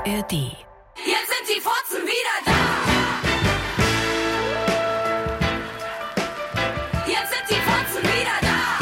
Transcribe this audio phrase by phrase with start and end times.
[0.00, 0.32] ARD.
[0.32, 2.52] Jetzt sind die Fotzen wieder da!
[7.06, 8.78] Jetzt sind die Fotzen wieder da!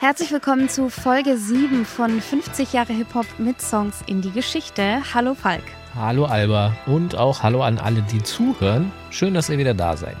[0.00, 5.02] Herzlich willkommen zu Folge 7 von 50 Jahre Hip-Hop mit Songs in die Geschichte.
[5.14, 5.62] Hallo Falk.
[5.94, 8.90] Hallo Alba und auch hallo an alle, die zuhören.
[9.10, 10.18] Schön, dass ihr wieder da seid.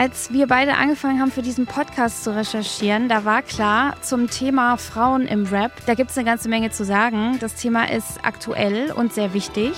[0.00, 4.76] Als wir beide angefangen haben, für diesen Podcast zu recherchieren, da war klar, zum Thema
[4.76, 7.36] Frauen im Rap, da gibt es eine ganze Menge zu sagen.
[7.40, 9.72] Das Thema ist aktuell und sehr wichtig.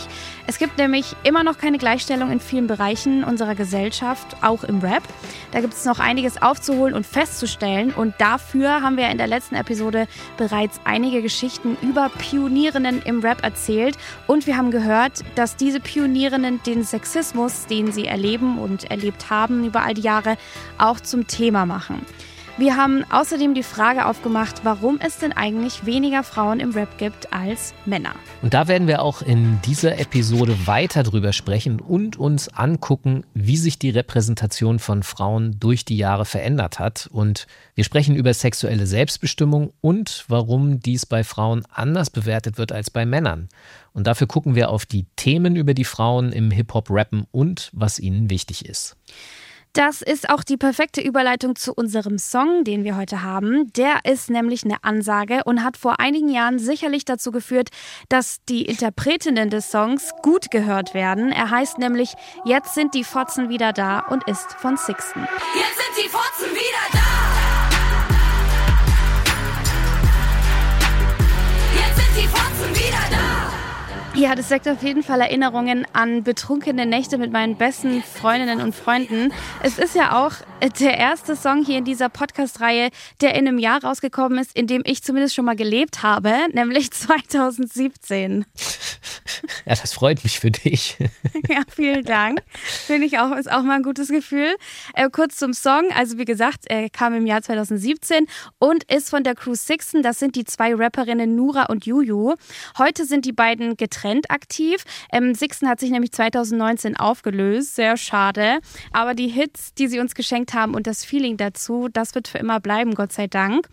[0.46, 5.02] Es gibt nämlich immer noch keine Gleichstellung in vielen Bereichen unserer Gesellschaft, auch im Rap.
[5.52, 7.90] Da gibt es noch einiges aufzuholen und festzustellen.
[7.90, 13.42] Und dafür haben wir in der letzten Episode bereits einige Geschichten über Pionierinnen im Rap
[13.42, 13.96] erzählt.
[14.26, 19.64] Und wir haben gehört, dass diese Pionierinnen den Sexismus, den sie erleben und erlebt haben
[19.64, 20.09] über all die Jahre,
[20.78, 22.04] auch zum Thema machen.
[22.60, 27.32] Wir haben außerdem die Frage aufgemacht, warum es denn eigentlich weniger Frauen im Rap gibt
[27.32, 28.14] als Männer.
[28.42, 33.56] Und da werden wir auch in dieser Episode weiter drüber sprechen und uns angucken, wie
[33.56, 37.08] sich die Repräsentation von Frauen durch die Jahre verändert hat.
[37.10, 42.90] Und wir sprechen über sexuelle Selbstbestimmung und warum dies bei Frauen anders bewertet wird als
[42.90, 43.48] bei Männern.
[43.94, 47.98] Und dafür gucken wir auf die Themen, über die Frauen im Hip-Hop rappen und was
[47.98, 48.96] ihnen wichtig ist.
[49.72, 53.72] Das ist auch die perfekte Überleitung zu unserem Song, den wir heute haben.
[53.74, 57.68] Der ist nämlich eine Ansage und hat vor einigen Jahren sicherlich dazu geführt,
[58.08, 61.30] dass die Interpretinnen des Songs gut gehört werden.
[61.30, 65.20] Er heißt nämlich Jetzt sind die Fotzen wieder da und ist von Sixten.
[65.54, 66.98] Jetzt sind die Fotzen wieder da!
[71.76, 72.49] Jetzt sind die Fotzen!
[74.20, 78.74] Ja, das weckt auf jeden Fall Erinnerungen an betrunkene Nächte mit meinen besten Freundinnen und
[78.74, 79.32] Freunden.
[79.62, 80.32] Es ist ja auch
[80.78, 82.90] der erste Song hier in dieser Podcast-Reihe,
[83.22, 86.90] der in einem Jahr rausgekommen ist, in dem ich zumindest schon mal gelebt habe, nämlich
[86.90, 88.44] 2017.
[89.64, 90.98] Ja, das freut mich für dich.
[91.48, 92.42] Ja, vielen Dank.
[92.52, 94.54] Finde ich auch, ist auch mal ein gutes Gefühl.
[94.94, 95.88] Äh, kurz zum Song.
[95.96, 98.26] Also, wie gesagt, er kam im Jahr 2017
[98.58, 100.02] und ist von der Crew Sixten.
[100.02, 102.34] Das sind die zwei Rapperinnen Nura und Juju.
[102.78, 104.84] Heute sind die beiden getrennt aktiv.
[105.12, 107.74] Ähm, Sixten hat sich nämlich 2019 aufgelöst.
[107.74, 108.58] Sehr schade.
[108.92, 112.38] Aber die Hits, die sie uns geschenkt haben und das Feeling dazu, das wird für
[112.38, 113.68] immer bleiben, Gott sei Dank.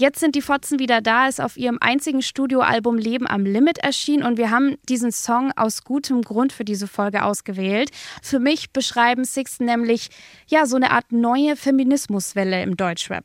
[0.00, 4.22] Jetzt sind die Fotzen wieder da, ist auf ihrem einzigen Studioalbum Leben am Limit erschienen
[4.22, 7.90] und wir haben diesen Song aus gutem Grund für diese Folge ausgewählt.
[8.22, 10.10] Für mich beschreiben Sixten nämlich
[10.46, 13.24] ja so eine Art neue Feminismuswelle im Deutschrap.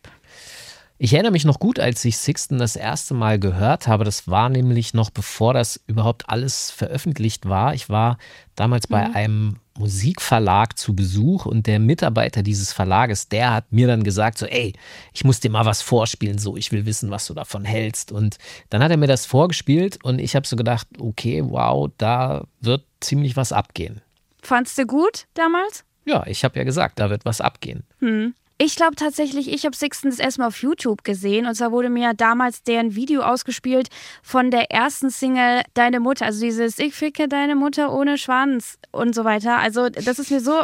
[0.98, 4.06] Ich erinnere mich noch gut, als ich Sixten das erste Mal gehört habe.
[4.06, 7.74] Das war nämlich noch bevor das überhaupt alles veröffentlicht war.
[7.74, 8.18] Ich war
[8.56, 14.04] damals bei einem Musikverlag zu Besuch und der Mitarbeiter dieses Verlages, der hat mir dann
[14.04, 14.74] gesagt, so, ey,
[15.14, 18.12] ich muss dir mal was vorspielen, so, ich will wissen, was du davon hältst.
[18.12, 18.38] Und
[18.70, 22.86] dann hat er mir das vorgespielt und ich habe so gedacht, okay, wow, da wird
[23.00, 24.02] ziemlich was abgehen.
[24.42, 25.86] Fandst du gut damals?
[26.06, 27.84] Ja, ich habe ja gesagt, da wird was abgehen.
[28.00, 28.36] Hm.
[28.66, 32.14] Ich glaube tatsächlich, ich habe Sixten das erstmal auf YouTube gesehen und zwar wurde mir
[32.14, 33.90] damals deren Video ausgespielt
[34.22, 39.16] von der ersten Single Deine Mutter, also dieses Ich ficke deine Mutter ohne Schwanz und
[39.16, 39.58] so weiter.
[39.58, 40.62] Also das ist mir so,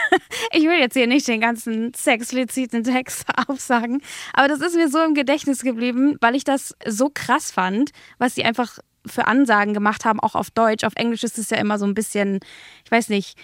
[0.52, 4.00] ich will jetzt hier nicht den ganzen sexpliziten Text aufsagen,
[4.32, 8.34] aber das ist mir so im Gedächtnis geblieben, weil ich das so krass fand, was
[8.34, 10.84] sie einfach für Ansagen gemacht haben, auch auf Deutsch.
[10.84, 12.40] Auf Englisch ist es ja immer so ein bisschen,
[12.82, 13.36] ich weiß nicht,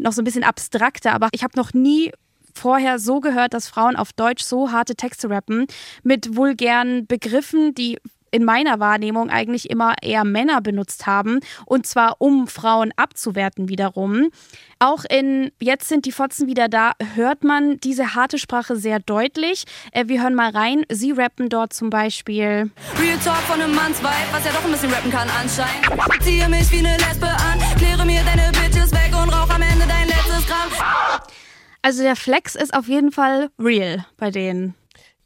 [0.00, 2.12] noch so ein bisschen abstrakter, aber ich habe noch nie
[2.54, 5.66] vorher so gehört, dass Frauen auf Deutsch so harte Texte rappen
[6.02, 7.98] mit vulgären Begriffen, die
[8.34, 14.30] in meiner Wahrnehmung eigentlich immer eher Männer benutzt haben und zwar um Frauen abzuwerten wiederum.
[14.80, 19.64] Auch in Jetzt sind die Fotzen wieder da hört man diese harte Sprache sehr deutlich.
[19.92, 20.84] Äh, wir hören mal rein.
[20.90, 22.70] Sie rappen dort zum Beispiel.
[22.98, 26.22] Real Talk von einem Mannsweib, was ja doch ein bisschen rappen kann anscheinend.
[26.22, 29.86] Ziehe mich wie eine Lesbe an, kläre mir deine Bitches weg und rauch am Ende
[29.86, 30.70] dein letztes Gramm.
[31.84, 34.74] Also der Flex ist auf jeden Fall real bei denen.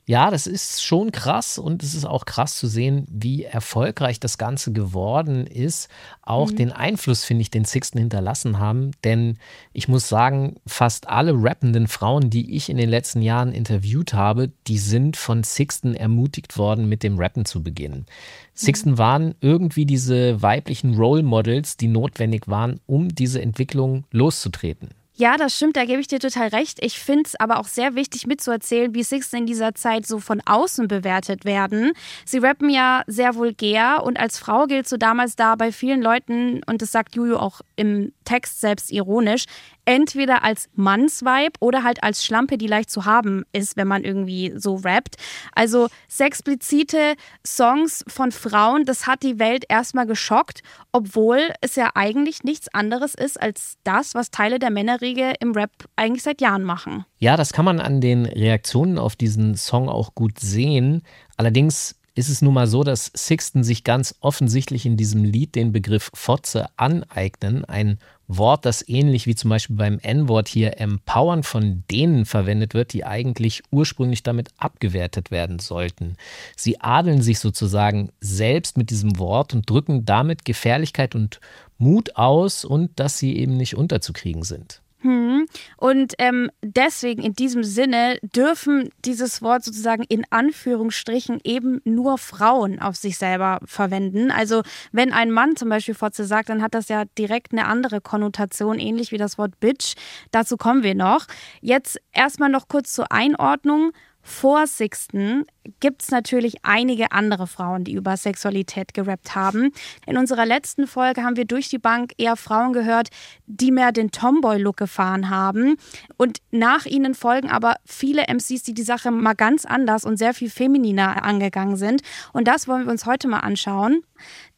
[0.07, 4.39] Ja, das ist schon krass und es ist auch krass zu sehen, wie erfolgreich das
[4.39, 5.89] Ganze geworden ist.
[6.23, 8.91] Auch den Einfluss, finde ich, den Sixten hinterlassen haben.
[9.05, 9.39] Denn
[9.73, 14.51] ich muss sagen, fast alle rappenden Frauen, die ich in den letzten Jahren interviewt habe,
[14.67, 18.07] die sind von Sixten ermutigt worden, mit dem Rappen zu beginnen.
[18.53, 24.89] Sixten waren irgendwie diese weiblichen Role Models, die notwendig waren, um diese Entwicklung loszutreten.
[25.21, 26.79] Ja, das stimmt, da gebe ich dir total recht.
[26.81, 30.41] Ich finde es aber auch sehr wichtig mitzuerzählen, wie Sixten in dieser Zeit so von
[30.47, 31.91] außen bewertet werden.
[32.25, 36.61] Sie rappen ja sehr vulgär und als Frau gilt so damals da bei vielen Leuten,
[36.67, 39.47] und das sagt Juju auch im Text selbst ironisch,
[39.89, 44.53] entweder als Mannsweib oder halt als Schlampe, die leicht zu haben ist, wenn man irgendwie
[44.55, 45.17] so rappt.
[45.55, 47.15] Also sexplizite
[47.45, 50.61] Songs von Frauen, das hat die Welt erstmal geschockt,
[50.93, 55.71] obwohl es ja eigentlich nichts anderes ist als das, was Teile der Männerriege im Rap
[55.97, 57.07] eigentlich seit Jahren machen.
[57.19, 61.01] Ja, das kann man an den Reaktionen auf diesen Song auch gut sehen.
[61.39, 65.73] Allerdings ist es nun mal so, dass Sixten sich ganz offensichtlich in diesem Lied den
[65.73, 67.65] Begriff Fotze aneignen.
[67.65, 72.93] Ein Wort, das ähnlich wie zum Beispiel beim N-Wort hier empowern von denen verwendet wird,
[72.93, 76.17] die eigentlich ursprünglich damit abgewertet werden sollten.
[76.55, 81.41] Sie adeln sich sozusagen selbst mit diesem Wort und drücken damit Gefährlichkeit und
[81.79, 84.83] Mut aus und dass sie eben nicht unterzukriegen sind.
[85.01, 85.47] Hm.
[85.77, 92.81] Und ähm, deswegen in diesem Sinne dürfen dieses Wort sozusagen in Anführungsstrichen eben nur Frauen
[92.81, 94.33] auf sich selber verwenden.
[94.33, 98.01] Also wenn ein Mann zum Beispiel Fotze sagt, dann hat das ja direkt eine andere
[98.01, 99.95] Konnotation, ähnlich wie das Wort Bitch.
[100.33, 101.27] Dazu kommen wir noch.
[101.61, 103.93] Jetzt erstmal noch kurz zur Einordnung.
[104.29, 105.47] Vor Sixten
[105.81, 109.73] gibt es natürlich einige andere Frauen, die über Sexualität gerappt haben.
[110.07, 113.09] In unserer letzten Folge haben wir durch die Bank eher Frauen gehört,
[113.47, 115.77] die mehr den Tomboy-Look gefahren haben.
[116.19, 120.35] Und nach ihnen folgen aber viele MCs, die die Sache mal ganz anders und sehr
[120.35, 122.03] viel femininer angegangen sind.
[122.35, 124.03] Und das wollen wir uns heute mal anschauen.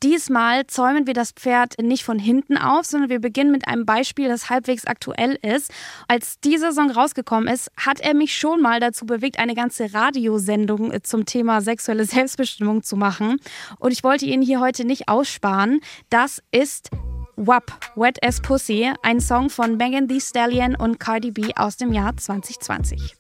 [0.03, 4.29] Diesmal zäumen wir das Pferd nicht von hinten auf, sondern wir beginnen mit einem Beispiel,
[4.29, 5.71] das halbwegs aktuell ist.
[6.09, 10.91] Als dieser Song rausgekommen ist, hat er mich schon mal dazu bewegt, eine ganze Radiosendung
[10.91, 13.41] äh, zum Thema sexuelle Selbstbestimmung zu machen.
[13.79, 15.81] Und ich wollte ihn hier heute nicht aussparen.
[16.09, 16.89] Das ist
[17.37, 21.93] WAP, Wet as Pussy, ein Song von Megan Thee Stallion und Cardi B aus dem
[21.93, 23.17] Jahr 2020.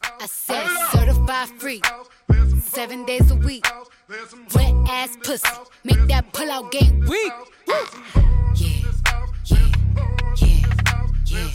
[2.73, 3.67] Seven days a week.
[4.11, 5.47] Wet ass pussy.
[5.85, 7.33] Make that pull out game weak.
[7.69, 7.87] Yeah,
[8.57, 9.71] yeah,
[10.37, 10.67] yeah,
[11.27, 11.49] yeah.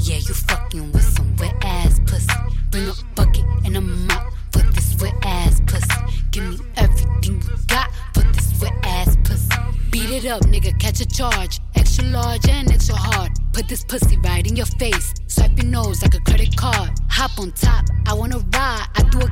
[0.00, 2.32] Yeah, you fucking with some wet ass pussy.
[2.70, 5.86] Bring a bucket and a mop for this wet ass pussy.
[6.30, 9.54] Give me everything you got for this wet ass pussy.
[9.90, 11.60] Beat it up, nigga, catch a charge.
[11.92, 13.32] Extra large and extra hard.
[13.52, 15.12] Put this pussy right in your face.
[15.26, 16.90] Swipe your nose like a credit card.
[17.10, 18.86] Hop on top, I wanna ride.
[18.96, 19.28] I do a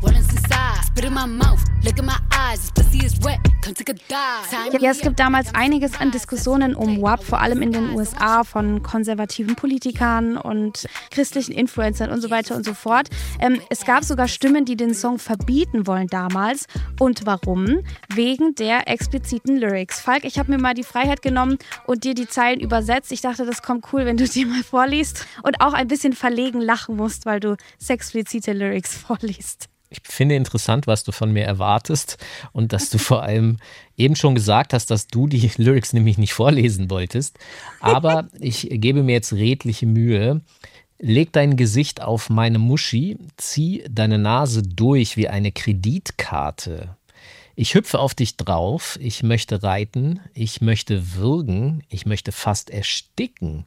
[0.00, 0.84] what is inside?
[0.86, 2.60] Spit in my mouth, look in my eyes.
[2.60, 4.80] This pussy is wet, come take a dive.
[4.80, 8.82] Ja, es gibt damals einiges an Diskussionen um WAP, vor allem in den USA von
[8.82, 13.08] konservativen Politikern und christlichen Influencern und so weiter und so fort.
[13.38, 16.66] Ähm, es gab sogar Stimmen, die den Song verbieten wollen damals.
[16.98, 17.80] Und warum?
[18.12, 20.00] Wegen der expliziten Lyrics.
[20.00, 23.12] Falk, ich habe mir mal die Freiheit genommen und dir die Zeilen übersetzt.
[23.12, 26.60] Ich dachte, das kommt cool, wenn du die mal vorliest und auch ein bisschen verlegen
[26.60, 29.68] lachen musst, weil du sexplizite Lyrics vorliest.
[29.92, 32.16] Ich finde interessant, was du von mir erwartest
[32.52, 33.58] und dass du vor allem
[33.96, 37.38] eben schon gesagt hast, dass du die Lyrics nämlich nicht vorlesen wolltest.
[37.80, 40.42] Aber ich gebe mir jetzt redliche Mühe.
[41.00, 46.96] Leg dein Gesicht auf meine Muschi, zieh deine Nase durch wie eine Kreditkarte.
[47.60, 53.66] Ich hüpfe auf dich drauf, ich möchte reiten, ich möchte würgen, ich möchte fast ersticken.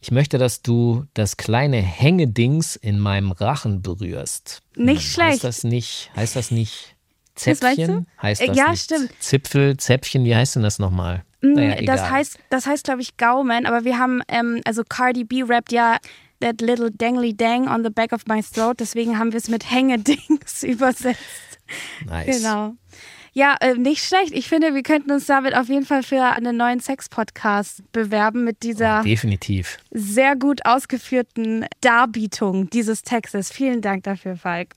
[0.00, 4.62] Ich möchte, dass du das kleine Hängedings in meinem Rachen berührst.
[4.76, 5.32] Nicht hm, schlecht.
[5.32, 6.96] Heißt das nicht, heißt das nicht
[7.34, 8.06] Zäpfchen?
[8.22, 9.10] Heißt das ja, nicht stimmt.
[9.18, 11.22] Zipfel, Zäpfchen, wie heißt denn das nochmal?
[11.42, 15.24] Hm, naja, das heißt, das heißt, glaube ich, Gaumen, aber wir haben, ähm, also Cardi
[15.24, 15.98] B rappt ja
[16.40, 19.70] that little dangly dang on the back of my throat, deswegen haben wir es mit
[19.70, 21.18] Hängedings übersetzt.
[22.06, 22.38] Nice.
[22.38, 22.72] Genau.
[23.36, 24.32] Ja, äh, nicht schlecht.
[24.32, 28.62] Ich finde, wir könnten uns damit auf jeden Fall für einen neuen Sex-Podcast bewerben mit
[28.62, 33.50] dieser oh, definitiv sehr gut ausgeführten Darbietung dieses Textes.
[33.50, 34.68] Vielen Dank dafür, Falk.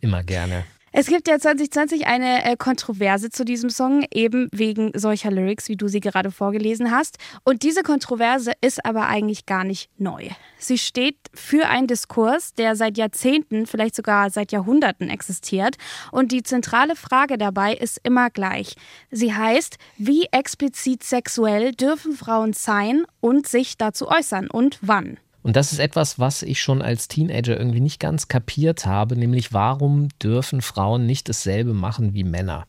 [0.00, 0.64] Immer gerne.
[0.94, 5.76] Es gibt ja 2020 eine äh, Kontroverse zu diesem Song, eben wegen solcher Lyrics, wie
[5.76, 7.16] du sie gerade vorgelesen hast.
[7.44, 10.28] Und diese Kontroverse ist aber eigentlich gar nicht neu.
[10.58, 15.76] Sie steht für einen Diskurs, der seit Jahrzehnten, vielleicht sogar seit Jahrhunderten existiert.
[16.10, 18.76] Und die zentrale Frage dabei ist immer gleich.
[19.10, 25.16] Sie heißt, wie explizit sexuell dürfen Frauen sein und sich dazu äußern und wann?
[25.42, 29.52] Und das ist etwas, was ich schon als Teenager irgendwie nicht ganz kapiert habe, nämlich
[29.52, 32.66] warum dürfen Frauen nicht dasselbe machen wie Männer?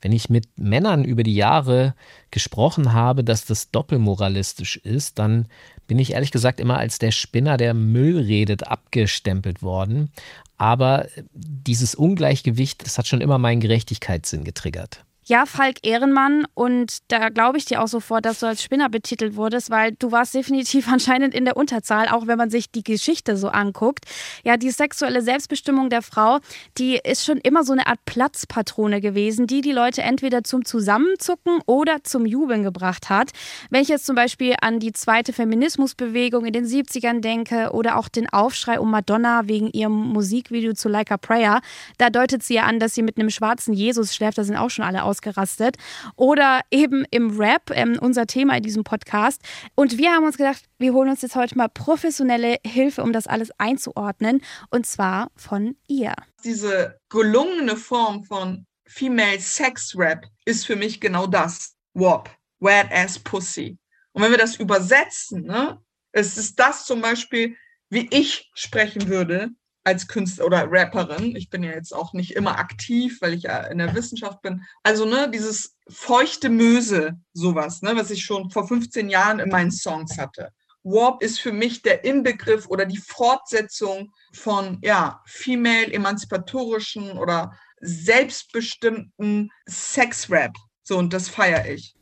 [0.00, 1.94] Wenn ich mit Männern über die Jahre
[2.30, 5.46] gesprochen habe, dass das doppelmoralistisch ist, dann
[5.88, 10.12] bin ich ehrlich gesagt immer als der Spinner, der Müll redet, abgestempelt worden.
[10.56, 15.04] Aber dieses Ungleichgewicht, das hat schon immer meinen Gerechtigkeitssinn getriggert.
[15.28, 16.46] Ja, Falk Ehrenmann.
[16.54, 20.10] Und da glaube ich dir auch sofort, dass du als Spinner betitelt wurdest, weil du
[20.10, 24.06] warst definitiv anscheinend in der Unterzahl, auch wenn man sich die Geschichte so anguckt.
[24.42, 26.38] Ja, die sexuelle Selbstbestimmung der Frau,
[26.78, 31.60] die ist schon immer so eine Art Platzpatrone gewesen, die die Leute entweder zum Zusammenzucken
[31.66, 33.32] oder zum Jubeln gebracht hat.
[33.68, 38.08] Wenn ich jetzt zum Beispiel an die zweite Feminismusbewegung in den 70ern denke oder auch
[38.08, 41.60] den Aufschrei um Madonna wegen ihrem Musikvideo zu Like a Prayer,
[41.98, 44.70] da deutet sie ja an, dass sie mit einem schwarzen Jesus schläft, da sind auch
[44.70, 45.76] schon alle ausgerastet.
[46.16, 49.42] Oder eben im Rap, ähm, unser Thema in diesem Podcast.
[49.74, 53.26] Und wir haben uns gedacht, wir holen uns jetzt heute mal professionelle Hilfe, um das
[53.26, 54.40] alles einzuordnen.
[54.70, 56.14] Und zwar von ihr.
[56.44, 61.74] Diese gelungene Form von Female Sex Rap ist für mich genau das.
[61.94, 62.30] WAP.
[62.60, 63.78] Wet Ass Pussy.
[64.12, 65.78] Und wenn wir das übersetzen, ne,
[66.12, 67.56] es ist das zum Beispiel,
[67.90, 69.50] wie ich sprechen würde
[69.84, 71.34] als Künstler oder Rapperin.
[71.36, 74.62] Ich bin ja jetzt auch nicht immer aktiv, weil ich ja in der Wissenschaft bin.
[74.82, 79.70] Also, ne, dieses feuchte Möse, sowas, ne, was ich schon vor 15 Jahren in meinen
[79.70, 80.52] Songs hatte.
[80.82, 89.50] Warp ist für mich der Inbegriff oder die Fortsetzung von, ja, female emanzipatorischen oder selbstbestimmten
[89.68, 90.56] Sexrap.
[90.82, 91.97] So, und das feiere ich.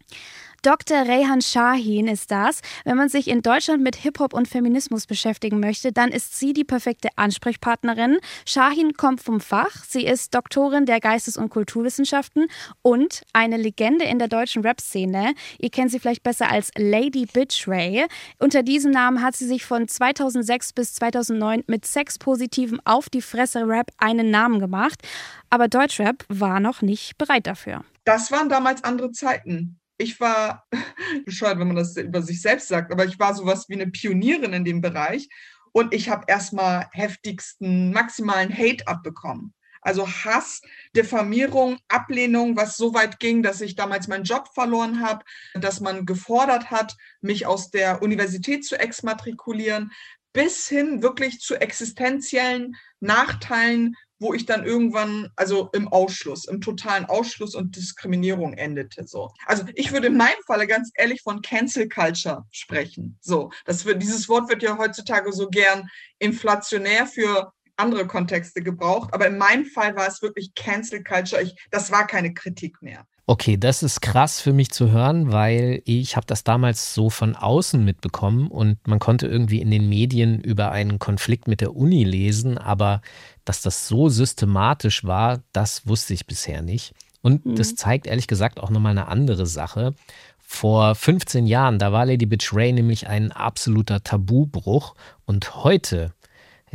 [0.66, 1.06] Dr.
[1.06, 2.60] Rehan Shahin ist das.
[2.84, 6.64] Wenn man sich in Deutschland mit Hip-Hop und Feminismus beschäftigen möchte, dann ist sie die
[6.64, 8.18] perfekte Ansprechpartnerin.
[8.44, 9.84] Shahin kommt vom Fach.
[9.84, 12.48] Sie ist Doktorin der Geistes- und Kulturwissenschaften
[12.82, 15.34] und eine Legende in der deutschen Rap-Szene.
[15.60, 18.04] Ihr kennt sie vielleicht besser als Lady Bitch Ray.
[18.40, 23.68] Unter diesem Namen hat sie sich von 2006 bis 2009 mit sexpositivem Auf die Fresse
[23.68, 25.00] Rap einen Namen gemacht.
[25.48, 27.84] Aber Deutschrap war noch nicht bereit dafür.
[28.02, 30.66] Das waren damals andere Zeiten ich war,
[31.24, 34.52] bescheuert, wenn man das über sich selbst sagt, aber ich war sowas wie eine Pionierin
[34.52, 35.28] in dem Bereich
[35.72, 39.52] und ich habe erstmal heftigsten, maximalen Hate abbekommen.
[39.82, 40.62] Also Hass,
[40.96, 45.24] Diffamierung, Ablehnung, was so weit ging, dass ich damals meinen Job verloren habe,
[45.54, 49.92] dass man gefordert hat, mich aus der Universität zu exmatrikulieren,
[50.32, 57.04] bis hin wirklich zu existenziellen Nachteilen wo ich dann irgendwann, also im Ausschluss, im totalen
[57.06, 59.06] Ausschluss und Diskriminierung endete.
[59.06, 59.30] So.
[59.44, 63.18] Also ich würde in meinem Falle ganz ehrlich von Cancel Culture sprechen.
[63.20, 69.12] So, das wird, dieses Wort wird ja heutzutage so gern inflationär für andere Kontexte gebraucht,
[69.12, 71.42] aber in meinem Fall war es wirklich Cancel Culture.
[71.42, 73.06] Ich, das war keine Kritik mehr.
[73.28, 77.34] Okay, das ist krass für mich zu hören, weil ich habe das damals so von
[77.34, 82.04] außen mitbekommen und man konnte irgendwie in den Medien über einen Konflikt mit der Uni
[82.04, 83.00] lesen, aber
[83.44, 86.94] dass das so systematisch war, das wusste ich bisher nicht.
[87.20, 87.56] Und mhm.
[87.56, 89.94] das zeigt ehrlich gesagt auch nochmal eine andere Sache.
[90.38, 96.12] Vor 15 Jahren, da war Lady Bitch Ray nämlich ein absoluter Tabubruch und heute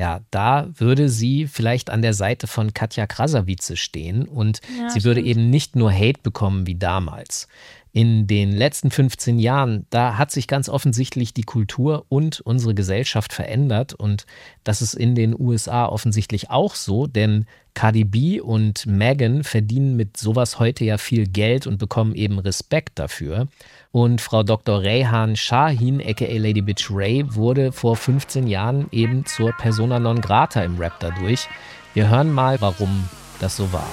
[0.01, 5.03] ja, da würde sie vielleicht an der Seite von Katja Krasavice stehen und ja, sie
[5.03, 7.47] würde eben nicht nur Hate bekommen wie damals.
[7.93, 13.33] In den letzten 15 Jahren, da hat sich ganz offensichtlich die Kultur und unsere Gesellschaft
[13.33, 14.25] verändert und
[14.63, 20.15] das ist in den USA offensichtlich auch so, denn Cardi B und Megan verdienen mit
[20.15, 23.47] sowas heute ja viel Geld und bekommen eben Respekt dafür.
[23.91, 24.83] Und Frau Dr.
[24.83, 30.63] Rayhan Shahin, aka Lady Bitch Ray, wurde vor 15 Jahren eben zur Persona non grata
[30.63, 31.47] im Rap dadurch.
[31.93, 33.87] Wir hören mal, warum das so war.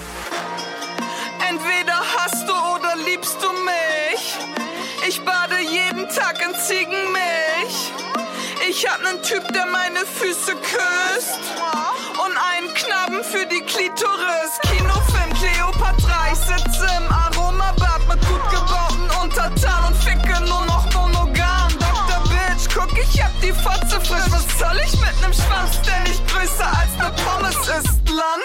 [8.81, 11.41] Ich hab nen Typ, der meine Füße küsst.
[12.15, 14.55] Und einen Knaben für die Klitoris.
[14.71, 21.75] Kinofilm Cleopatra, ich sitze im Aromabad mit gut gebauten Untertan und ficke nur noch monogam.
[21.81, 22.23] Dr.
[22.29, 24.31] Bitch, guck, ich hab die Fotze frisch.
[24.31, 28.41] Was soll ich mit nem Schwanz, der nicht größer als ne Pommes ist, Lan?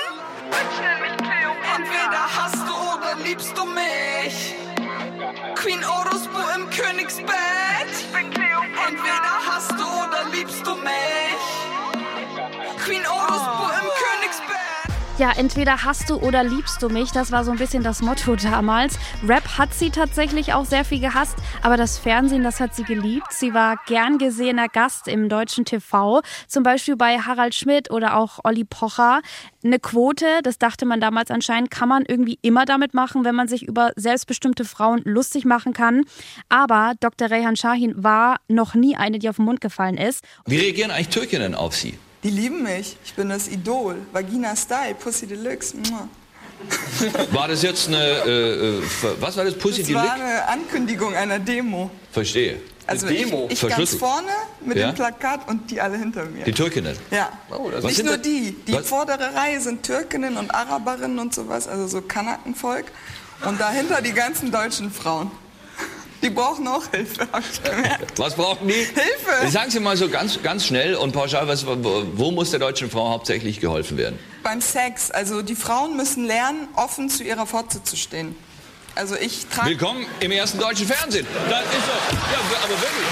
[1.76, 4.56] Entweder hast du oder liebst du mich.
[5.56, 7.94] Queen Orosbu im Königsbett.
[8.14, 11.44] Entweder hast du oder liebst du mich.
[12.84, 13.33] Queen Orosbu im
[15.20, 17.12] ja, entweder hast du oder liebst du mich.
[17.12, 18.98] Das war so ein bisschen das Motto damals.
[19.28, 23.28] Rap hat sie tatsächlich auch sehr viel gehasst, aber das Fernsehen, das hat sie geliebt.
[23.32, 28.40] Sie war gern gesehener Gast im deutschen TV, zum Beispiel bei Harald Schmidt oder auch
[28.44, 29.22] Olli Pocher.
[29.64, 33.48] Eine Quote, das dachte man damals anscheinend, kann man irgendwie immer damit machen, wenn man
[33.48, 36.06] sich über selbstbestimmte Frauen lustig machen kann.
[36.50, 37.30] Aber Dr.
[37.30, 40.24] Rehan Shahin war noch nie eine, die auf den Mund gefallen ist.
[40.48, 42.00] Wie reagieren eigentlich Türkinnen auf sie?
[42.24, 42.98] Die lieben mich.
[43.06, 43.98] Ich bin das Idol.
[44.12, 45.76] Vagina Style, Pussy Deluxe.
[47.32, 48.82] War das jetzt eine, äh, äh
[49.20, 50.08] was war das, Pussy das Deluxe?
[50.08, 51.92] Das war eine Ankündigung einer Demo.
[52.12, 52.62] Verstehe.
[52.86, 53.44] Also Eine ich, Demo?
[53.50, 54.00] ich ganz Verschlüsselt.
[54.00, 54.28] vorne
[54.66, 54.92] mit Ja?
[54.92, 56.44] dem Plakat und die alle hinter mir.
[56.44, 56.98] Die Türkinnen.
[57.12, 57.30] Ja.
[57.50, 58.56] Oh, Nicht nur die.
[58.68, 62.86] Die was- vordere Reihe sind Türkinnen und Araberinnen und sowas, also so Kanakenvolk.
[63.46, 65.32] Und dahinter die ganzen deutschen Frauen.
[66.24, 68.18] Die brauchen auch Hilfe, hab ich gemerkt.
[68.18, 68.74] Was brauchen die?
[68.74, 69.52] Hilfe!
[69.52, 73.10] Sagen Sie mal so ganz, ganz schnell und pauschal, was, wo, muss der deutschen Frau
[73.10, 74.18] hauptsächlich geholfen werden?
[74.42, 78.36] Beim Sex, also die Frauen müssen lernen, offen zu ihrer Fotze zu stehen.
[78.96, 79.72] Also ich trage...
[79.72, 81.26] Willkommen im ersten deutschen Fernsehen.
[81.50, 83.08] Das ist doch, ja, aber wirklich,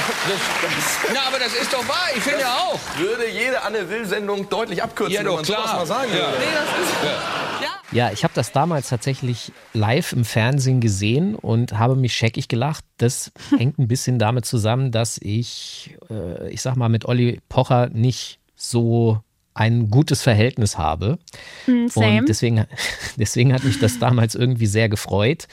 [0.62, 2.80] das, na, aber das ist doch wahr, ich finde auch.
[3.00, 5.76] Würde jede Anne Will-Sendung deutlich abkürzen, Ja, wenn doch, man sowas klar.
[5.78, 6.18] mal sagen Ja.
[6.18, 6.38] würde.
[6.38, 7.94] Nee, das ist...
[7.94, 12.86] Ja, ich habe das damals tatsächlich live im Fernsehen gesehen und habe mich scheckig gelacht.
[12.98, 17.90] Das hängt ein bisschen damit zusammen, dass ich, äh, ich sag mal, mit Olli Pocher
[17.90, 19.20] nicht so
[19.54, 21.20] ein gutes Verhältnis habe.
[21.66, 22.20] Hm, same.
[22.20, 22.66] Und deswegen,
[23.18, 25.48] deswegen hat mich das damals irgendwie sehr gefreut.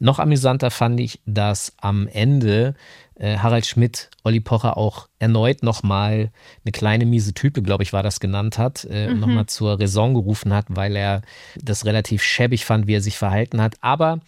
[0.00, 2.74] Noch amüsanter fand ich, dass am Ende
[3.18, 6.30] äh, Harald Schmidt Olli Pocher auch erneut nochmal
[6.64, 10.14] eine kleine miese Type, glaube ich, war das genannt hat, äh, und nochmal zur Raison
[10.14, 11.22] gerufen hat, weil er
[11.56, 13.74] das relativ schäbig fand, wie er sich verhalten hat.
[13.80, 14.20] Aber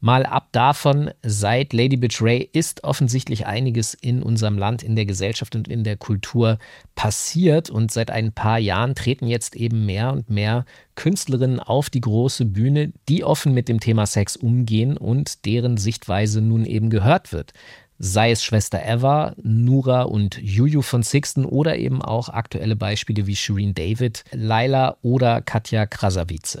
[0.00, 5.06] mal ab davon, seit Lady Bitch Ray ist offensichtlich einiges in unserem Land, in der
[5.06, 6.58] Gesellschaft und in der Kultur
[6.94, 7.68] passiert.
[7.68, 10.64] Und seit ein paar Jahren treten jetzt eben mehr und mehr
[10.96, 16.40] Künstlerinnen auf die große Bühne, die offen mit dem Thema Sex umgehen und deren Sichtweise
[16.40, 17.52] nun eben gehört wird.
[17.98, 23.36] Sei es Schwester Eva, Nura und Juju von Sixten oder eben auch aktuelle Beispiele wie
[23.36, 26.58] Shireen David, Laila oder Katja Krasavice.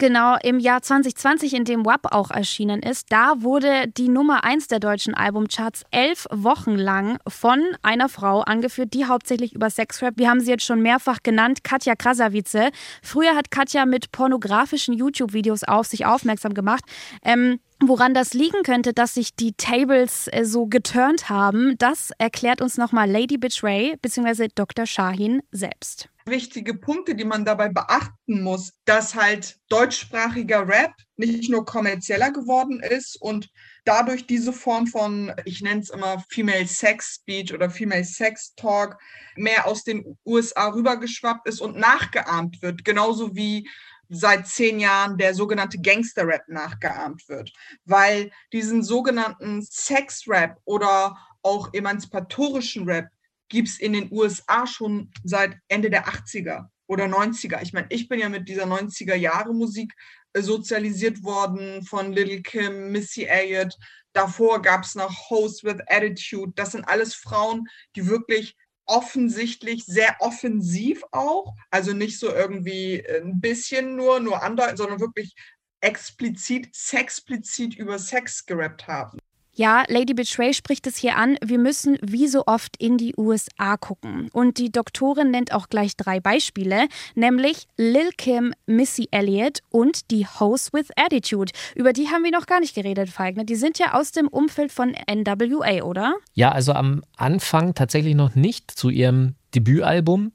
[0.00, 4.68] Genau, im Jahr 2020, in dem WAP auch erschienen ist, da wurde die Nummer 1
[4.68, 10.30] der deutschen Albumcharts elf Wochen lang von einer Frau angeführt, die hauptsächlich über Sexrap, wir
[10.30, 12.70] haben sie jetzt schon mehrfach genannt, Katja Krasavice.
[13.02, 16.84] Früher hat Katja mit pornografischen YouTube-Videos auf sich aufmerksam gemacht.
[17.22, 22.60] Ähm, Woran das liegen könnte, dass sich die Tables äh, so geturnt haben, das erklärt
[22.60, 24.48] uns nochmal Lady Bitch Ray bzw.
[24.54, 24.84] Dr.
[24.84, 26.10] Shahin selbst.
[26.30, 32.80] Wichtige Punkte, die man dabei beachten muss, dass halt deutschsprachiger Rap nicht nur kommerzieller geworden
[32.80, 33.50] ist und
[33.84, 38.96] dadurch diese Form von, ich nenne es immer Female Sex Speech oder Female Sex Talk,
[39.36, 43.68] mehr aus den USA rübergeschwappt ist und nachgeahmt wird, genauso wie
[44.08, 47.52] seit zehn Jahren der sogenannte Gangster-Rap nachgeahmt wird,
[47.84, 53.08] weil diesen sogenannten Sex-Rap oder auch emanzipatorischen Rap
[53.50, 57.60] gibt es in den USA schon seit Ende der 80er oder 90er.
[57.62, 59.92] Ich meine, ich bin ja mit dieser 90er Jahre Musik
[60.32, 63.76] äh, sozialisiert worden von Little Kim, Missy Elliott.
[64.12, 66.52] Davor gab es noch Host with Attitude.
[66.56, 73.40] Das sind alles Frauen, die wirklich offensichtlich sehr offensiv auch, also nicht so irgendwie ein
[73.40, 75.36] bisschen nur, nur andeuten, sondern wirklich
[75.80, 79.19] explizit, sexplizit über Sex gerappt haben.
[79.52, 81.36] Ja, Lady Betray spricht es hier an.
[81.44, 84.28] Wir müssen wie so oft in die USA gucken.
[84.32, 90.26] Und die Doktorin nennt auch gleich drei Beispiele, nämlich Lil Kim, Missy Elliott und die
[90.26, 91.52] Host with Attitude.
[91.74, 93.44] Über die haben wir noch gar nicht geredet, Falkner.
[93.44, 96.14] Die sind ja aus dem Umfeld von NWA, oder?
[96.34, 100.32] Ja, also am Anfang tatsächlich noch nicht zu ihrem Debütalbum.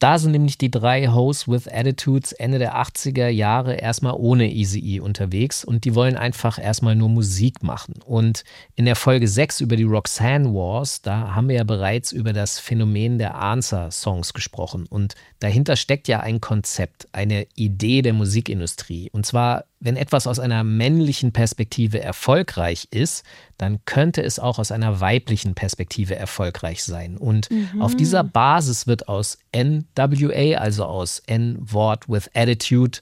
[0.00, 4.80] Da sind nämlich die drei Hosts with Attitudes Ende der 80er Jahre erstmal ohne Easy
[4.80, 7.96] E unterwegs und die wollen einfach erstmal nur Musik machen.
[8.06, 8.44] Und
[8.76, 12.58] in der Folge 6 über die Roxanne Wars, da haben wir ja bereits über das
[12.58, 14.86] Phänomen der Answer-Songs gesprochen.
[14.86, 19.10] Und dahinter steckt ja ein Konzept, eine Idee der Musikindustrie.
[19.12, 23.22] Und zwar, wenn etwas aus einer männlichen Perspektive erfolgreich ist,
[23.58, 27.18] dann könnte es auch aus einer weiblichen Perspektive erfolgreich sein.
[27.18, 29.36] Und auf dieser Basis wird aus
[29.96, 33.00] NWA, also aus N-Wort with Attitude,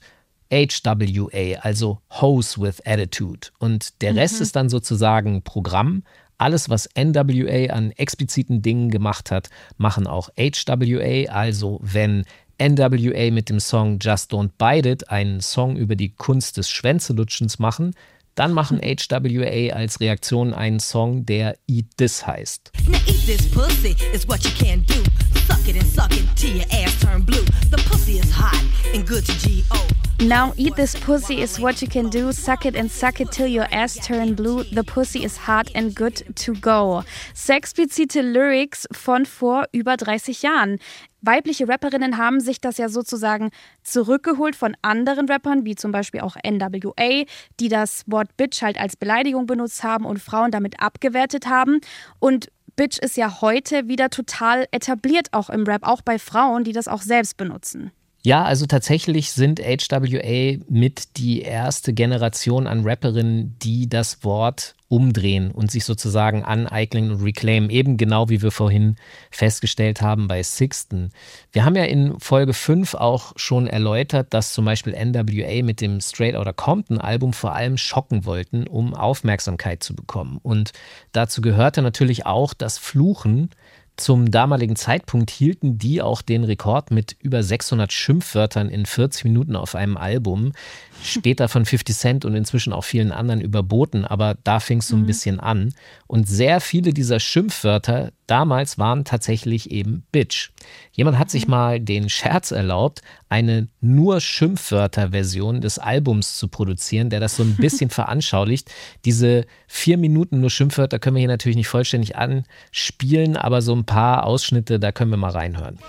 [0.51, 3.49] HWA, also Hose with Attitude.
[3.59, 6.03] Und der Rest ist dann sozusagen Programm.
[6.37, 11.29] Alles, was NWA an expliziten Dingen gemacht hat, machen auch HWA.
[11.31, 12.25] Also wenn
[12.61, 17.59] NWA mit dem Song Just Don't Bite It einen Song über die Kunst des Schwänzelutschens
[17.59, 17.93] machen,
[18.39, 22.71] dann machen HWA als Reaktion einen Song, der Eat This heißt.
[22.87, 25.03] Now eat this pussy is what you can do.
[25.45, 27.43] Suck it and suck it till your ass turn blue.
[27.69, 29.99] The pussy is hot and good to G.O.
[30.21, 32.31] Now eat this pussy is what you can do.
[32.31, 34.63] Suck it and suck it till your ass turn blue.
[34.65, 37.03] The pussy is hot and good to go.
[37.33, 40.79] Sexplizite Lyrics von vor über 30 Jahren.
[41.21, 43.49] Weibliche Rapperinnen haben sich das ja sozusagen
[43.83, 47.25] zurückgeholt von anderen Rappern, wie zum Beispiel auch NWA,
[47.59, 51.81] die das Wort Bitch halt als Beleidigung benutzt haben und Frauen damit abgewertet haben.
[52.19, 56.71] Und Bitch ist ja heute wieder total etabliert auch im Rap, auch bei Frauen, die
[56.71, 57.91] das auch selbst benutzen.
[58.21, 65.51] Ja, also tatsächlich sind HWA mit die erste Generation an Rapperinnen, die das Wort umdrehen
[65.51, 68.97] und sich sozusagen aneignen und reclaimen, eben genau wie wir vorhin
[69.29, 71.11] festgestellt haben bei Sixten.
[71.51, 76.01] Wir haben ja in Folge 5 auch schon erläutert, dass zum Beispiel NWA mit dem
[76.01, 80.39] Straight Outta Compton Album vor allem schocken wollten, um Aufmerksamkeit zu bekommen.
[80.41, 80.73] Und
[81.11, 83.51] dazu gehörte natürlich auch das Fluchen
[83.99, 89.55] zum damaligen Zeitpunkt hielten die auch den Rekord mit über 600 Schimpfwörtern in 40 Minuten
[89.55, 90.53] auf einem Album.
[91.01, 94.95] Später von 50 Cent und inzwischen auch vielen anderen überboten, aber da fing es so
[94.95, 95.07] ein mhm.
[95.07, 95.73] bisschen an.
[96.07, 100.51] Und sehr viele dieser Schimpfwörter damals waren tatsächlich eben Bitch.
[100.91, 101.51] Jemand hat sich mhm.
[101.51, 107.55] mal den Scherz erlaubt, eine nur Schimpfwörter-Version des Albums zu produzieren, der das so ein
[107.59, 108.69] bisschen veranschaulicht.
[109.05, 113.85] Diese vier Minuten nur Schimpfwörter können wir hier natürlich nicht vollständig anspielen, aber so ein
[113.89, 115.79] paar Ausschnitte, da können wir mal reinhören.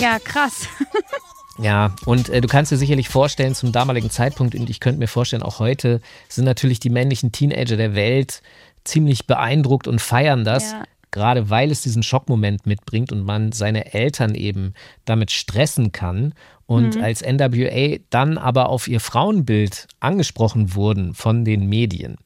[0.00, 0.68] Ja, krass.
[1.60, 5.08] Ja, und äh, du kannst dir sicherlich vorstellen, zum damaligen Zeitpunkt, und ich könnte mir
[5.08, 8.42] vorstellen, auch heute sind natürlich die männlichen Teenager der Welt
[8.84, 10.72] ziemlich beeindruckt und feiern das.
[10.72, 10.84] Ja.
[11.10, 14.74] Gerade weil es diesen Schockmoment mitbringt und man seine Eltern eben
[15.06, 16.34] damit stressen kann.
[16.66, 17.02] Und mhm.
[17.02, 22.18] als NWA dann aber auf ihr Frauenbild angesprochen wurden von den Medien,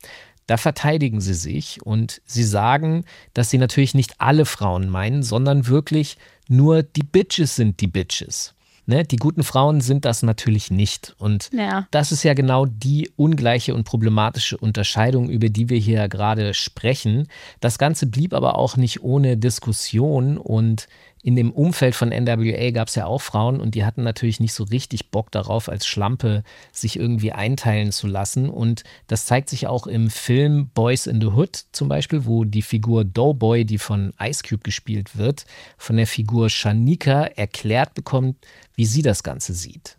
[0.48, 5.68] da verteidigen sie sich und sie sagen, dass sie natürlich nicht alle Frauen meinen, sondern
[5.68, 6.18] wirklich
[6.48, 8.52] nur die Bitches sind die Bitches.
[8.92, 9.04] Ne?
[9.04, 11.14] Die guten Frauen sind das natürlich nicht.
[11.18, 11.86] Und ja.
[11.90, 17.28] das ist ja genau die ungleiche und problematische Unterscheidung, über die wir hier gerade sprechen.
[17.60, 20.88] Das Ganze blieb aber auch nicht ohne Diskussion und
[21.22, 24.52] in dem Umfeld von NWA gab es ja auch Frauen und die hatten natürlich nicht
[24.52, 28.50] so richtig Bock darauf, als Schlampe sich irgendwie einteilen zu lassen.
[28.50, 32.62] Und das zeigt sich auch im Film Boys in the Hood zum Beispiel, wo die
[32.62, 35.46] Figur Doughboy, die von Ice Cube gespielt wird,
[35.78, 38.36] von der Figur Shanika erklärt bekommt,
[38.74, 39.96] wie sie das Ganze sieht.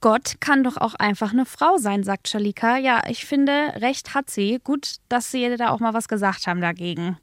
[0.00, 2.76] Gott kann doch auch einfach eine Frau sein, sagt Shalika.
[2.76, 4.60] Ja, ich finde, recht hat sie.
[4.62, 7.16] Gut, dass sie da auch mal was gesagt haben dagegen.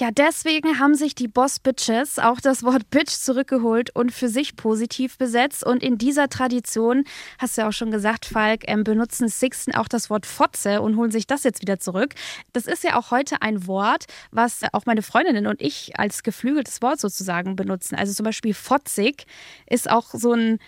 [0.00, 4.56] Ja, deswegen haben sich die Boss Bitches auch das Wort Bitch zurückgeholt und für sich
[4.56, 5.62] positiv besetzt.
[5.62, 7.04] Und in dieser Tradition,
[7.38, 10.96] hast du ja auch schon gesagt, Falk, ähm, benutzen Sixten auch das Wort Fotze und
[10.96, 12.14] holen sich das jetzt wieder zurück.
[12.54, 16.80] Das ist ja auch heute ein Wort, was auch meine Freundinnen und ich als geflügeltes
[16.80, 17.94] Wort sozusagen benutzen.
[17.94, 19.26] Also zum Beispiel fotzig
[19.66, 20.60] ist auch so ein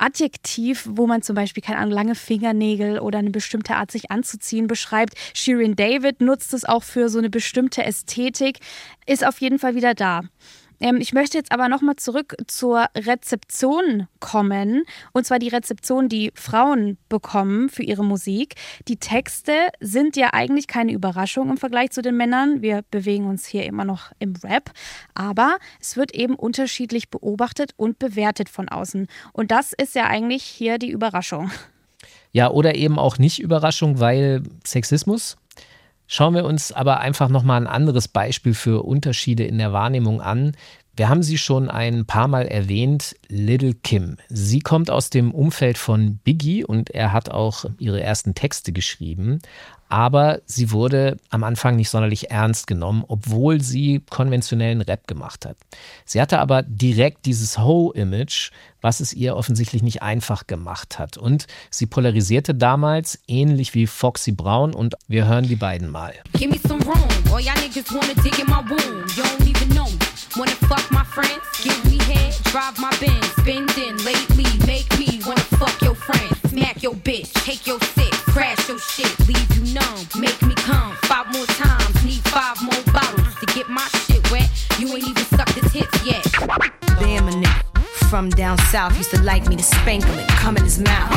[0.00, 4.66] Adjektiv, wo man zum Beispiel, keine Ahnung, lange Fingernägel oder eine bestimmte Art, sich anzuziehen
[4.66, 5.14] beschreibt.
[5.34, 8.58] Shirin David nutzt es auch für so eine bestimmte Ästhetik,
[9.06, 10.22] ist auf jeden Fall wieder da.
[10.80, 14.84] Ähm, ich möchte jetzt aber nochmal zurück zur Rezeption kommen.
[15.12, 18.54] Und zwar die Rezeption, die Frauen bekommen für ihre Musik.
[18.88, 22.62] Die Texte sind ja eigentlich keine Überraschung im Vergleich zu den Männern.
[22.62, 24.70] Wir bewegen uns hier immer noch im Rap.
[25.14, 29.06] Aber es wird eben unterschiedlich beobachtet und bewertet von außen.
[29.32, 31.50] Und das ist ja eigentlich hier die Überraschung.
[32.32, 35.36] Ja, oder eben auch nicht Überraschung, weil Sexismus
[36.12, 40.56] Schauen wir uns aber einfach nochmal ein anderes Beispiel für Unterschiede in der Wahrnehmung an.
[40.96, 44.16] Wir haben sie schon ein paar Mal erwähnt, Little Kim.
[44.28, 49.40] Sie kommt aus dem Umfeld von Biggie und er hat auch ihre ersten Texte geschrieben
[49.90, 55.56] aber sie wurde am Anfang nicht sonderlich ernst genommen, obwohl sie konventionellen Rap gemacht hat.
[56.04, 61.18] Sie hatte aber direkt dieses Ho-Image, was es ihr offensichtlich nicht einfach gemacht hat.
[61.18, 66.14] Und sie polarisierte damals ähnlich wie Foxy Brown und wir hören die beiden mal.
[66.34, 67.02] Give me some room.
[67.32, 69.04] All y'all niggas wanna dig in my womb.
[69.16, 69.88] Don't even know.
[70.36, 71.42] Wanna fuck my friends?
[71.62, 73.26] Give me head, drive my Benz.
[73.42, 76.38] Spending lately, make me wanna fuck your friends.
[76.50, 80.06] Smack your bitch, take your six, crash your shit, leave you numb.
[80.18, 84.48] Make me come five more times, need five more bottles to get my shit wet.
[84.78, 86.24] You ain't even sucked the tits yet.
[87.00, 87.69] Damn a nigga
[88.10, 91.12] from down south used to like me to spank him and come in his mouth.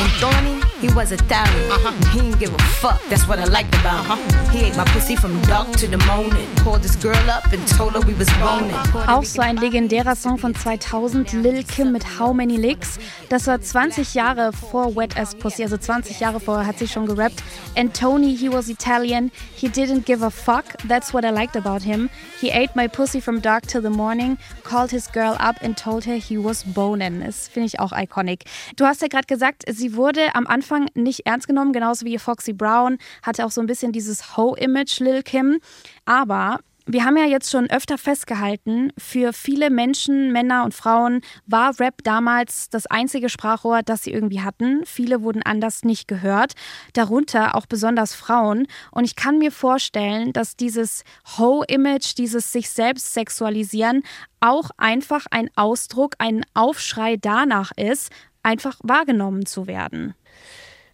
[0.00, 1.70] And Thorny, he was Italian.
[1.70, 1.92] Uh-huh.
[2.10, 3.00] He didn't give a fuck.
[3.08, 4.18] That's what I liked about him.
[4.50, 6.48] He ate my pussy from dark to the morning.
[6.64, 8.74] Called this girl up and told her we was boning.
[9.06, 12.98] Auch so ein legendärer Song von 2000, Lil Kim mit How Many Licks.
[13.28, 17.06] Das war 20 Jahre vor Wet Ass Pussy, also 20 Jahre vorher hat sie schon
[17.06, 17.44] gerappt.
[17.76, 19.30] And Tony, he was Italian.
[19.54, 20.64] He didn't give a fuck.
[20.88, 22.10] That's what I liked about him.
[22.40, 26.06] He ate my pussy from dark till the morning, called his girl up and told
[26.06, 27.22] her he was boning.
[27.24, 28.44] Das finde ich auch iconic.
[28.76, 32.52] Du hast ja gerade gesagt, sie wurde am Anfang nicht ernst genommen, genauso wie Foxy
[32.52, 35.60] Brown hatte auch so ein bisschen dieses Ho-Image Lil Kim.
[36.04, 41.78] Aber wir haben ja jetzt schon öfter festgehalten, für viele Menschen, Männer und Frauen war
[41.78, 44.84] Rap damals das einzige Sprachrohr, das sie irgendwie hatten.
[44.84, 46.54] Viele wurden anders nicht gehört,
[46.92, 48.66] darunter auch besonders Frauen.
[48.90, 51.04] Und ich kann mir vorstellen, dass dieses
[51.38, 54.02] Ho-Image, dieses sich selbst sexualisieren,
[54.40, 58.10] auch einfach ein Ausdruck, ein Aufschrei danach ist,
[58.42, 60.14] einfach wahrgenommen zu werden.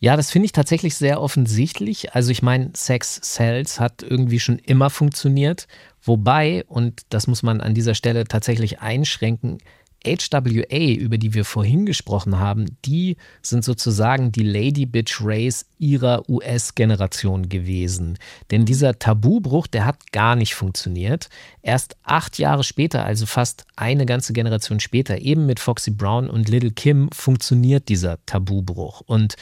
[0.01, 2.15] Ja, das finde ich tatsächlich sehr offensichtlich.
[2.15, 5.67] Also ich meine, Sex Cells hat irgendwie schon immer funktioniert.
[6.03, 9.59] Wobei, und das muss man an dieser Stelle tatsächlich einschränken,
[10.05, 16.29] HWA, über die wir vorhin gesprochen haben, die sind sozusagen die Lady Bitch Race ihrer
[16.29, 18.17] US-Generation gewesen.
[18.51, 21.29] Denn dieser Tabubruch, der hat gar nicht funktioniert.
[21.63, 26.49] Erst acht Jahre später, also fast eine ganze Generation später, eben mit Foxy Brown und
[26.49, 29.01] Little Kim, funktioniert dieser Tabubruch.
[29.01, 29.35] Und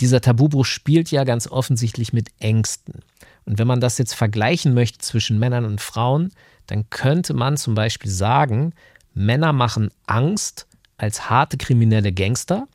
[0.00, 3.00] dieser Tabubruch spielt ja ganz offensichtlich mit Ängsten.
[3.44, 6.32] Und wenn man das jetzt vergleichen möchte zwischen Männern und Frauen,
[6.66, 8.72] dann könnte man zum Beispiel sagen,
[9.14, 12.68] Männer machen Angst als harte kriminelle Gangster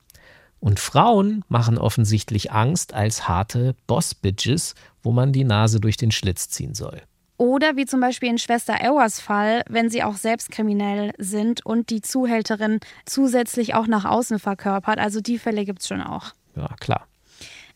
[0.60, 6.50] und Frauen machen offensichtlich Angst als harte Boss-Bitches, wo man die Nase durch den Schlitz
[6.50, 7.02] ziehen soll.
[7.38, 11.92] Oder wie zum Beispiel in Schwester Ewas Fall, wenn sie auch selbst kriminell sind und
[11.92, 14.98] die Zuhälterin zusätzlich auch nach außen verkörpert.
[14.98, 16.34] Also die Fälle gibt es schon auch.
[16.58, 17.08] Ja, klar.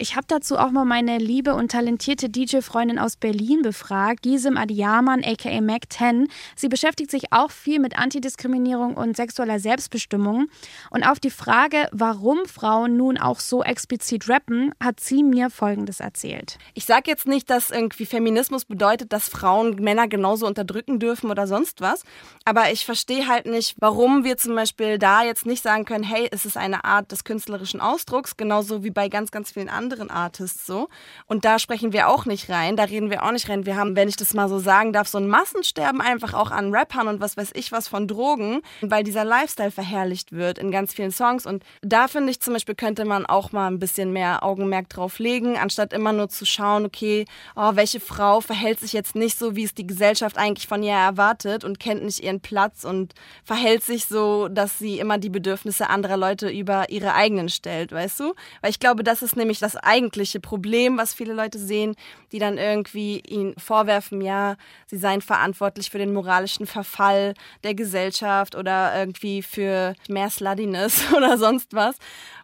[0.01, 5.23] Ich habe dazu auch mal meine liebe und talentierte DJ-Freundin aus Berlin befragt, Gisem Adiaman,
[5.23, 6.27] aka Mac 10.
[6.55, 10.47] Sie beschäftigt sich auch viel mit Antidiskriminierung und sexueller Selbstbestimmung.
[10.89, 15.99] Und auf die Frage, warum Frauen nun auch so explizit rappen, hat sie mir Folgendes
[15.99, 16.57] erzählt.
[16.73, 21.45] Ich sage jetzt nicht, dass irgendwie Feminismus bedeutet, dass Frauen Männer genauso unterdrücken dürfen oder
[21.45, 22.01] sonst was.
[22.43, 26.27] Aber ich verstehe halt nicht, warum wir zum Beispiel da jetzt nicht sagen können, hey,
[26.31, 30.09] es ist eine Art des künstlerischen Ausdrucks, genauso wie bei ganz, ganz vielen anderen anderen
[30.09, 30.87] Artists so.
[31.27, 33.65] Und da sprechen wir auch nicht rein, da reden wir auch nicht rein.
[33.65, 36.73] Wir haben, wenn ich das mal so sagen darf, so ein Massensterben einfach auch an
[36.73, 40.93] Rappern und was weiß ich was von Drogen, weil dieser Lifestyle verherrlicht wird in ganz
[40.93, 41.45] vielen Songs.
[41.45, 45.19] Und da finde ich zum Beispiel, könnte man auch mal ein bisschen mehr Augenmerk drauf
[45.19, 47.25] legen, anstatt immer nur zu schauen, okay,
[47.55, 50.93] oh, welche Frau verhält sich jetzt nicht so, wie es die Gesellschaft eigentlich von ihr
[50.93, 55.89] erwartet und kennt nicht ihren Platz und verhält sich so, dass sie immer die Bedürfnisse
[55.89, 58.33] anderer Leute über ihre eigenen stellt, weißt du?
[58.61, 61.95] Weil ich glaube, das ist nämlich das eigentliche Problem, was viele Leute sehen,
[62.31, 64.55] die dann irgendwie ihn vorwerfen, ja,
[64.87, 71.37] sie seien verantwortlich für den moralischen Verfall der Gesellschaft oder irgendwie für mehr Sluddiness oder
[71.37, 71.95] sonst was.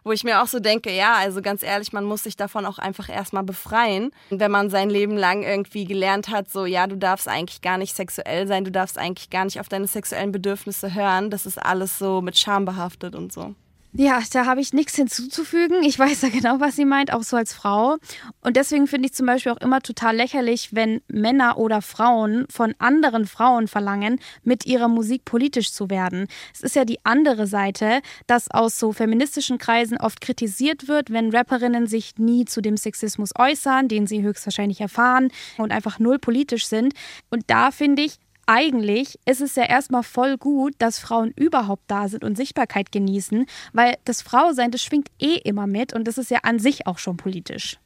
[0.04, 2.78] Wo ich mir auch so denke, ja, also ganz ehrlich, man muss sich davon auch
[2.78, 4.10] einfach erstmal befreien.
[4.30, 7.94] Wenn man sein Leben lang irgendwie gelernt hat, so, ja, du darfst eigentlich gar nicht
[7.94, 11.98] sexuell sein, du darfst eigentlich gar nicht auf deine sexuellen Bedürfnisse hören, das ist alles
[11.98, 13.54] so mit Scham behaftet und so.
[13.92, 15.82] Ja, da habe ich nichts hinzuzufügen.
[15.82, 17.96] Ich weiß ja genau, was sie meint, auch so als Frau.
[18.42, 22.74] Und deswegen finde ich zum Beispiel auch immer total lächerlich, wenn Männer oder Frauen von
[22.78, 26.26] anderen Frauen verlangen, mit ihrer Musik politisch zu werden.
[26.52, 31.30] Es ist ja die andere Seite, dass aus so feministischen Kreisen oft kritisiert wird, wenn
[31.34, 36.66] Rapperinnen sich nie zu dem Sexismus äußern, den sie höchstwahrscheinlich erfahren und einfach null politisch
[36.66, 36.92] sind.
[37.30, 42.08] Und da finde ich, eigentlich ist es ja erstmal voll gut, dass Frauen überhaupt da
[42.08, 46.30] sind und Sichtbarkeit genießen, weil das Frausein, das schwingt eh immer mit und das ist
[46.30, 47.78] ja an sich auch schon politisch.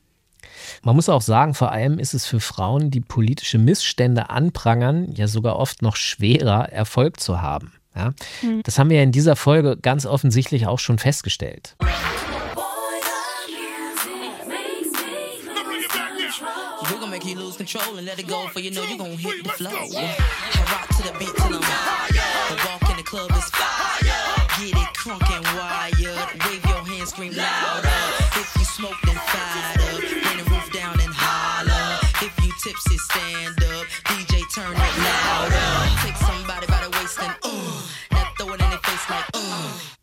[0.83, 5.27] Man muss auch sagen, vor allem ist es für Frauen, die politische Missstände anprangern, ja
[5.27, 7.73] sogar oft noch schwerer, Erfolg zu haben.
[7.97, 8.13] Ja?
[8.43, 8.63] Mhm.
[8.63, 11.77] Das haben wir ja in dieser Folge ganz offensichtlich auch schon festgestellt.
[17.13, 19.51] Make you lose control and let it go, for you know you gon' hit the
[19.51, 19.71] flow.
[19.71, 24.01] I rock to the beat till I'm The walk in the club is fire.
[24.57, 25.93] Get it crunk and wired.
[26.47, 28.01] Wave your hands, scream louder.
[28.41, 30.01] If you smoke, then fired up.
[30.01, 32.01] Bring the roof down and holler.
[32.25, 33.87] If you tipsy, stand up.
[34.09, 35.69] DJ, turn it louder.
[36.01, 38.12] Take somebody by the waist and uh.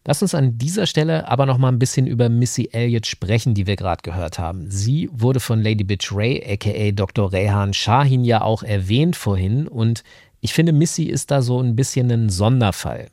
[0.06, 3.68] Lass uns an dieser Stelle aber noch mal ein bisschen über Missy Elliott sprechen, die
[3.68, 4.72] wir gerade gehört haben.
[4.72, 7.32] Sie wurde von Lady Bitch Ray, aka Dr.
[7.32, 10.04] Rehan Shahin, ja auch erwähnt vorhin und
[10.42, 13.10] ich finde, Missy ist da so ein bisschen ein Sonderfall.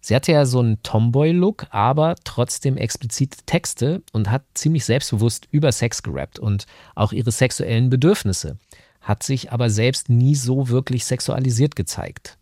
[0.00, 5.72] Sie hatte ja so einen Tomboy-Look, aber trotzdem explizite Texte und hat ziemlich selbstbewusst über
[5.72, 8.56] Sex gerappt und auch ihre sexuellen Bedürfnisse,
[9.00, 12.38] hat sich aber selbst nie so wirklich sexualisiert gezeigt.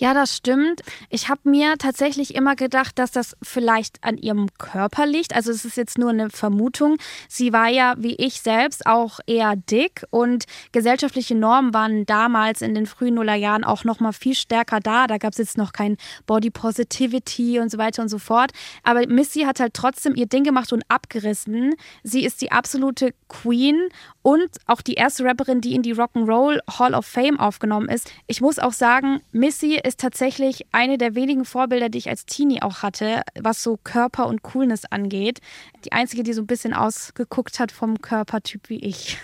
[0.00, 0.82] Ja, das stimmt.
[1.10, 5.34] Ich habe mir tatsächlich immer gedacht, dass das vielleicht an ihrem Körper liegt.
[5.34, 6.98] Also es ist jetzt nur eine Vermutung.
[7.28, 12.76] Sie war ja, wie ich selbst, auch eher dick und gesellschaftliche Normen waren damals in
[12.76, 15.08] den frühen Nullerjahren auch noch mal viel stärker da.
[15.08, 18.52] Da gab es jetzt noch kein Body Positivity und so weiter und so fort.
[18.84, 21.74] Aber Missy hat halt trotzdem ihr Ding gemacht und abgerissen.
[22.04, 23.88] Sie ist die absolute Queen
[24.22, 28.12] und auch die erste Rapperin, die in die Rock'n'Roll Hall of Fame aufgenommen ist.
[28.28, 32.62] Ich muss auch sagen, Missy ist tatsächlich eine der wenigen Vorbilder, die ich als Teenie
[32.62, 35.40] auch hatte, was so Körper und Coolness angeht.
[35.84, 39.18] Die einzige, die so ein bisschen ausgeguckt hat vom Körpertyp wie ich.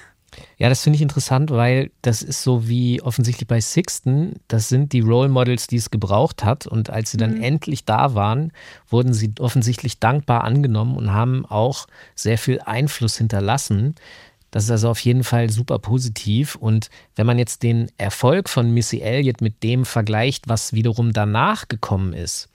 [0.56, 4.40] Ja, das finde ich interessant, weil das ist so wie offensichtlich bei Sixten.
[4.48, 6.66] Das sind die Role Models, die es gebraucht hat.
[6.66, 7.42] Und als sie dann mhm.
[7.42, 8.52] endlich da waren,
[8.88, 13.94] wurden sie offensichtlich dankbar angenommen und haben auch sehr viel Einfluss hinterlassen.
[14.54, 16.54] Das ist also auf jeden Fall super positiv.
[16.54, 21.66] Und wenn man jetzt den Erfolg von Missy Elliott mit dem vergleicht, was wiederum danach
[21.66, 22.48] gekommen ist,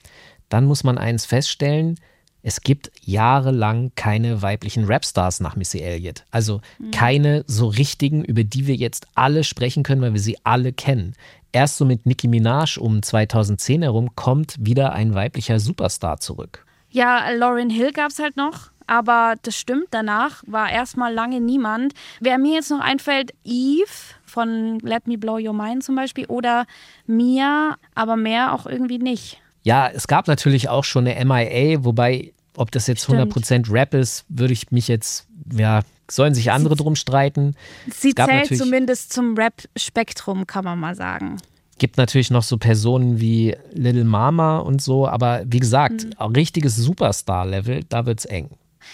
[0.47, 1.99] dann muss man eins feststellen,
[2.41, 6.23] es gibt jahrelang keine weiblichen Rapstars nach Missy Elliott.
[6.31, 6.91] Also mhm.
[6.91, 11.15] keine so richtigen, über die wir jetzt alle sprechen können, weil wir sie alle kennen.
[11.51, 16.65] Erst so mit Nicki Minaj um 2010 herum kommt wieder ein weiblicher Superstar zurück.
[16.91, 21.93] Ja, Lauren Hill gab es halt noch aber das stimmt, danach war erstmal lange niemand.
[22.19, 23.85] Wer mir jetzt noch einfällt, Eve
[24.25, 26.65] von Let Me Blow Your Mind zum Beispiel oder
[27.05, 29.39] Mia, aber mehr auch irgendwie nicht.
[29.61, 33.33] Ja, es gab natürlich auch schon eine MIA, wobei, ob das jetzt Stimmt.
[33.33, 37.55] 100% Rap ist, würde ich mich jetzt, ja, sollen sich andere sie, drum streiten.
[37.91, 41.37] Sie zählt zumindest zum Rap-Spektrum, kann man mal sagen.
[41.77, 46.35] Gibt natürlich noch so Personen wie Little Mama und so, aber wie gesagt, mhm.
[46.35, 48.49] richtiges Superstar-Level, da wird es eng.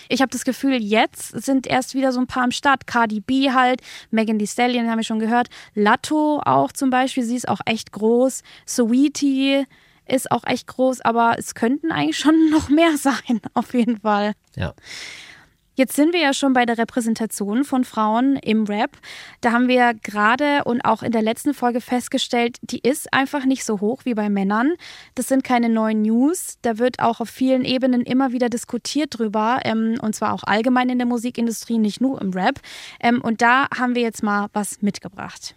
[0.09, 2.87] Ich habe das Gefühl, jetzt sind erst wieder so ein paar am Start.
[2.87, 5.47] Cardi B halt, Megan Thee Stallion haben wir schon gehört.
[5.73, 8.43] Latto auch zum Beispiel, sie ist auch echt groß.
[8.67, 9.65] Sweetie
[10.07, 14.33] ist auch echt groß, aber es könnten eigentlich schon noch mehr sein, auf jeden Fall.
[14.55, 14.73] Ja.
[15.75, 18.97] Jetzt sind wir ja schon bei der Repräsentation von Frauen im Rap.
[19.41, 23.65] Da haben wir gerade und auch in der letzten Folge festgestellt, die ist einfach nicht
[23.65, 24.73] so hoch wie bei Männern.
[25.15, 26.57] Das sind keine neuen News.
[26.61, 29.59] Da wird auch auf vielen Ebenen immer wieder diskutiert drüber.
[29.65, 32.61] Ähm, und zwar auch allgemein in der Musikindustrie, nicht nur im Rap.
[33.01, 35.55] Ähm, und da haben wir jetzt mal was mitgebracht.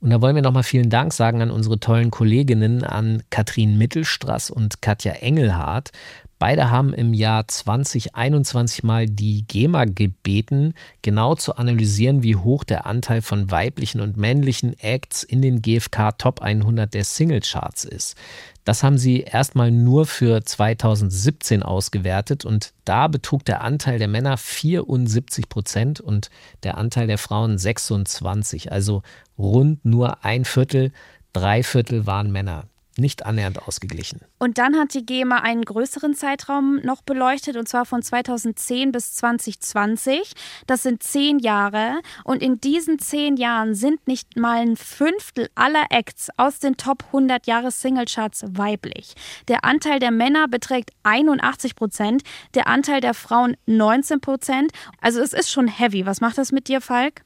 [0.00, 4.50] Und da wollen wir nochmal vielen Dank sagen an unsere tollen Kolleginnen, an Katrin Mittelstraß
[4.50, 5.90] und Katja Engelhardt.
[6.38, 12.84] Beide haben im Jahr 2021 mal die GEMA gebeten, genau zu analysieren, wie hoch der
[12.84, 18.16] Anteil von weiblichen und männlichen Acts in den GfK Top 100 der Singlecharts ist.
[18.64, 24.36] Das haben sie erstmal nur für 2017 ausgewertet und da betrug der Anteil der Männer
[24.36, 26.28] 74 Prozent und
[26.64, 29.02] der Anteil der Frauen 26, also
[29.38, 30.92] rund nur ein Viertel,
[31.32, 32.66] drei Viertel waren Männer
[32.98, 34.20] nicht annähernd ausgeglichen.
[34.38, 39.14] Und dann hat die GEMA einen größeren Zeitraum noch beleuchtet, und zwar von 2010 bis
[39.14, 40.32] 2020.
[40.66, 42.00] Das sind zehn Jahre.
[42.24, 47.04] Und in diesen zehn Jahren sind nicht mal ein Fünftel aller Acts aus den Top
[47.06, 49.14] 100 Jahres-Singlecharts weiblich.
[49.48, 52.22] Der Anteil der Männer beträgt 81 Prozent,
[52.54, 54.72] der Anteil der Frauen 19 Prozent.
[55.00, 56.06] Also es ist schon heavy.
[56.06, 57.22] Was macht das mit dir, Falk?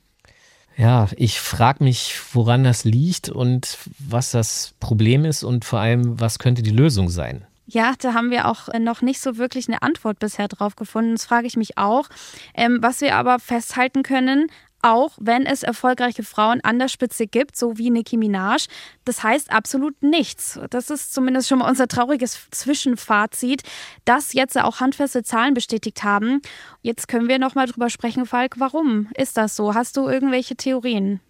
[0.80, 6.18] Ja, ich frage mich, woran das liegt und was das Problem ist und vor allem,
[6.18, 7.44] was könnte die Lösung sein.
[7.66, 11.12] Ja, da haben wir auch noch nicht so wirklich eine Antwort bisher drauf gefunden.
[11.12, 12.08] Das frage ich mich auch.
[12.54, 14.46] Ähm, was wir aber festhalten können,
[14.82, 18.66] auch wenn es erfolgreiche Frauen an der Spitze gibt, so wie Nicki Minaj.
[19.04, 20.58] Das heißt absolut nichts.
[20.70, 23.62] Das ist zumindest schon mal unser trauriges Zwischenfazit,
[24.04, 26.40] das jetzt auch handfeste Zahlen bestätigt haben.
[26.82, 28.56] Jetzt können wir noch mal drüber sprechen, Falk.
[28.58, 29.74] Warum ist das so?
[29.74, 31.20] Hast du irgendwelche Theorien?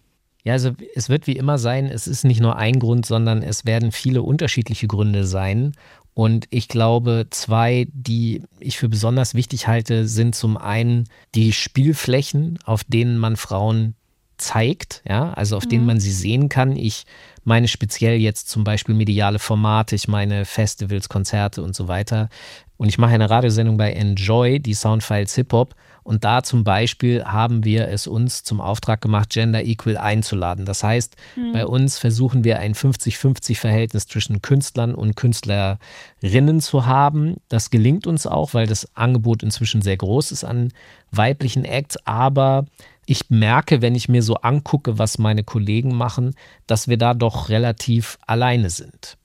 [0.43, 3.65] Ja, also es wird wie immer sein, es ist nicht nur ein Grund, sondern es
[3.65, 5.73] werden viele unterschiedliche Gründe sein.
[6.13, 12.59] Und ich glaube, zwei, die ich für besonders wichtig halte, sind zum einen die Spielflächen,
[12.65, 13.95] auf denen man Frauen
[14.37, 15.69] zeigt, ja, also auf mhm.
[15.69, 16.75] denen man sie sehen kann.
[16.75, 17.05] Ich
[17.43, 22.29] meine speziell jetzt zum Beispiel mediale Formate, ich meine Festivals, Konzerte und so weiter.
[22.77, 25.75] Und ich mache eine Radiosendung bei Enjoy, die Soundfiles Hip Hop.
[26.03, 30.65] Und da zum Beispiel haben wir es uns zum Auftrag gemacht, Gender Equal einzuladen.
[30.65, 31.53] Das heißt, mhm.
[31.53, 37.35] bei uns versuchen wir ein 50-50-Verhältnis zwischen Künstlern und Künstlerinnen zu haben.
[37.49, 40.73] Das gelingt uns auch, weil das Angebot inzwischen sehr groß ist an
[41.11, 41.97] weiblichen Acts.
[42.05, 42.65] Aber
[43.05, 46.35] ich merke, wenn ich mir so angucke, was meine Kollegen machen,
[46.65, 49.17] dass wir da doch relativ alleine sind.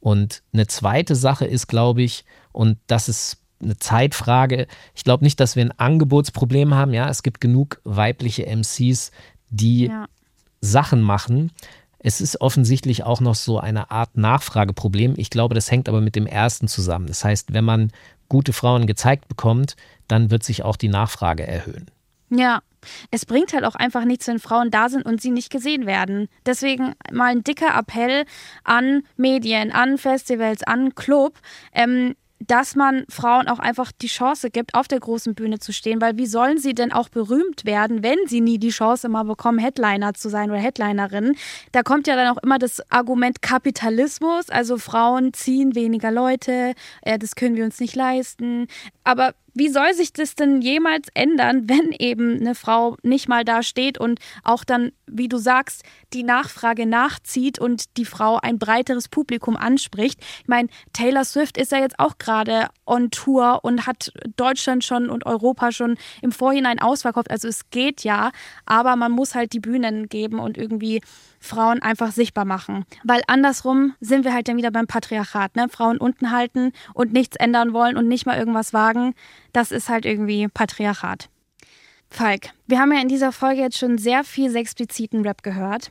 [0.00, 4.66] Und eine zweite Sache ist, glaube ich, und das ist eine Zeitfrage.
[4.94, 6.92] Ich glaube nicht, dass wir ein Angebotsproblem haben.
[6.92, 9.10] Ja, es gibt genug weibliche MCs,
[9.50, 10.06] die ja.
[10.60, 11.52] Sachen machen.
[12.04, 15.14] es ist offensichtlich auch noch so eine Art Nachfrageproblem.
[15.16, 17.06] Ich glaube, das hängt aber mit dem ersten zusammen.
[17.06, 17.92] Das heißt, wenn man
[18.28, 19.76] gute Frauen gezeigt bekommt,
[20.08, 21.90] dann wird sich auch die Nachfrage erhöhen.
[22.30, 22.62] Ja,
[23.10, 26.28] es bringt halt auch einfach nichts, wenn Frauen da sind und sie nicht gesehen werden.
[26.46, 28.24] Deswegen mal ein dicker Appell
[28.64, 31.38] an Medien, an Festivals, an Club.
[31.74, 32.14] Ähm,
[32.46, 36.16] dass man Frauen auch einfach die Chance gibt, auf der großen Bühne zu stehen, weil
[36.16, 40.14] wie sollen sie denn auch berühmt werden, wenn sie nie die Chance mal bekommen, Headliner
[40.14, 41.36] zu sein oder Headlinerin?
[41.72, 47.18] Da kommt ja dann auch immer das Argument Kapitalismus, also Frauen ziehen weniger Leute, äh,
[47.18, 48.66] das können wir uns nicht leisten.
[49.04, 53.62] Aber wie soll sich das denn jemals ändern, wenn eben eine Frau nicht mal da
[53.62, 55.82] steht und auch dann, wie du sagst,
[56.12, 60.20] die Nachfrage nachzieht und die Frau ein breiteres Publikum anspricht?
[60.42, 65.10] Ich meine, Taylor Swift ist ja jetzt auch gerade on Tour und hat Deutschland schon
[65.10, 67.30] und Europa schon im Vorhinein ausverkauft.
[67.30, 68.30] Also es geht ja,
[68.66, 71.00] aber man muss halt die Bühnen geben und irgendwie
[71.42, 72.84] Frauen einfach sichtbar machen.
[73.02, 75.68] Weil andersrum sind wir halt dann wieder beim Patriarchat, ne?
[75.68, 79.14] Frauen unten halten und nichts ändern wollen und nicht mal irgendwas wagen.
[79.52, 81.28] Das ist halt irgendwie Patriarchat.
[82.12, 85.90] Falk, wir haben ja in dieser Folge jetzt schon sehr viel expliziten Rap gehört.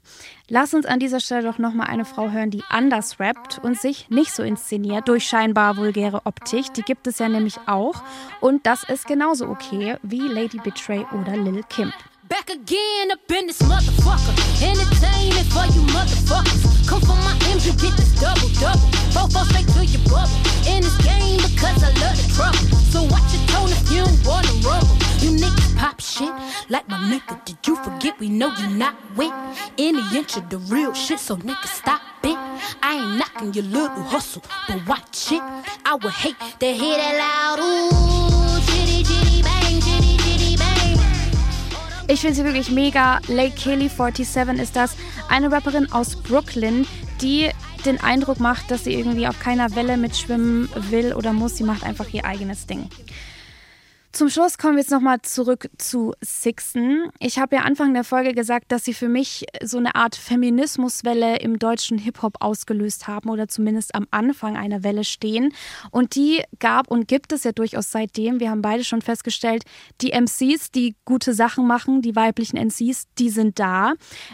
[0.50, 4.08] Lass uns an dieser Stelle doch nochmal eine Frau hören, die anders rappt und sich
[4.10, 6.74] nicht so inszeniert durch scheinbar vulgäre Optik.
[6.76, 8.04] Die gibt es ja nämlich auch.
[8.40, 11.92] Und das ist genauso okay wie Lady Betray oder Lil Kim.
[12.32, 14.32] Back again up in this motherfucker.
[14.64, 16.88] Entertainment for you motherfuckers.
[16.88, 18.88] Come for my M's, you get this double double.
[19.12, 20.32] Four straight to your bubble.
[20.66, 22.80] In this game because I love the trouble.
[22.88, 24.96] So watch your tone if you don't wanna rumble.
[25.20, 26.32] You niggas pop shit
[26.70, 27.44] like my nigga.
[27.44, 29.34] Did you forget we know you not with
[29.78, 31.20] any inch of the real shit?
[31.20, 32.38] So nigga stop it.
[32.82, 35.42] I ain't knocking your little hustle, but watch it.
[35.84, 38.31] I would hate to hear that loud ooh,
[42.12, 43.22] Ich finde sie wirklich mega.
[43.30, 44.98] Lake Kelly 47 ist das.
[45.30, 46.86] Eine Rapperin aus Brooklyn,
[47.22, 47.50] die
[47.86, 51.56] den Eindruck macht, dass sie irgendwie auf keiner Welle mitschwimmen will oder muss.
[51.56, 52.90] Sie macht einfach ihr eigenes Ding.
[54.14, 57.10] Zum Schluss kommen wir jetzt nochmal zurück zu Sixten.
[57.20, 61.38] Ich habe ja Anfang der Folge gesagt, dass sie für mich so eine Art Feminismuswelle
[61.38, 65.54] im deutschen Hip-Hop ausgelöst haben oder zumindest am Anfang einer Welle stehen.
[65.92, 68.42] Und die gab und gibt es ja durchaus seitdem.
[68.42, 69.64] Wir haben beide schon festgestellt,
[70.02, 73.94] die MCs, die gute Sachen machen, die weiblichen MCs, die sind da.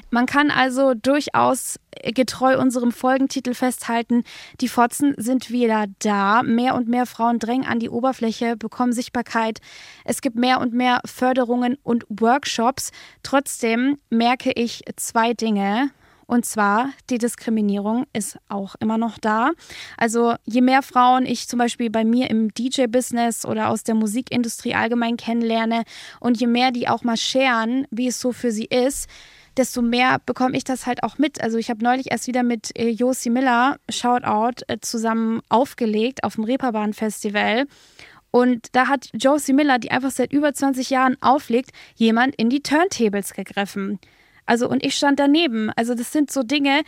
[0.09, 4.23] Man kann also durchaus getreu unserem Folgentitel festhalten,
[4.61, 6.43] die Fotzen sind wieder da.
[6.43, 9.59] Mehr und mehr Frauen drängen an die Oberfläche, bekommen Sichtbarkeit.
[10.05, 12.91] Es gibt mehr und mehr Förderungen und Workshops.
[13.23, 15.91] Trotzdem merke ich zwei Dinge.
[16.27, 19.51] Und zwar, die Diskriminierung ist auch immer noch da.
[19.95, 24.75] Also je mehr Frauen ich zum Beispiel bei mir im DJ-Business oder aus der Musikindustrie
[24.75, 25.83] allgemein kennenlerne
[26.19, 29.09] und je mehr die auch mal scheren, wie es so für sie ist,
[29.57, 31.41] desto mehr bekomme ich das halt auch mit.
[31.41, 36.35] Also ich habe neulich erst wieder mit äh, Josi Miller, Shoutout, äh, zusammen aufgelegt auf
[36.35, 37.65] dem Reeperbahn Festival.
[38.31, 42.61] Und da hat Josie Miller, die einfach seit über 20 Jahren auflegt, jemand in die
[42.61, 43.99] Turntables gegriffen.
[44.45, 45.71] Also und ich stand daneben.
[45.75, 46.81] Also das sind so Dinge,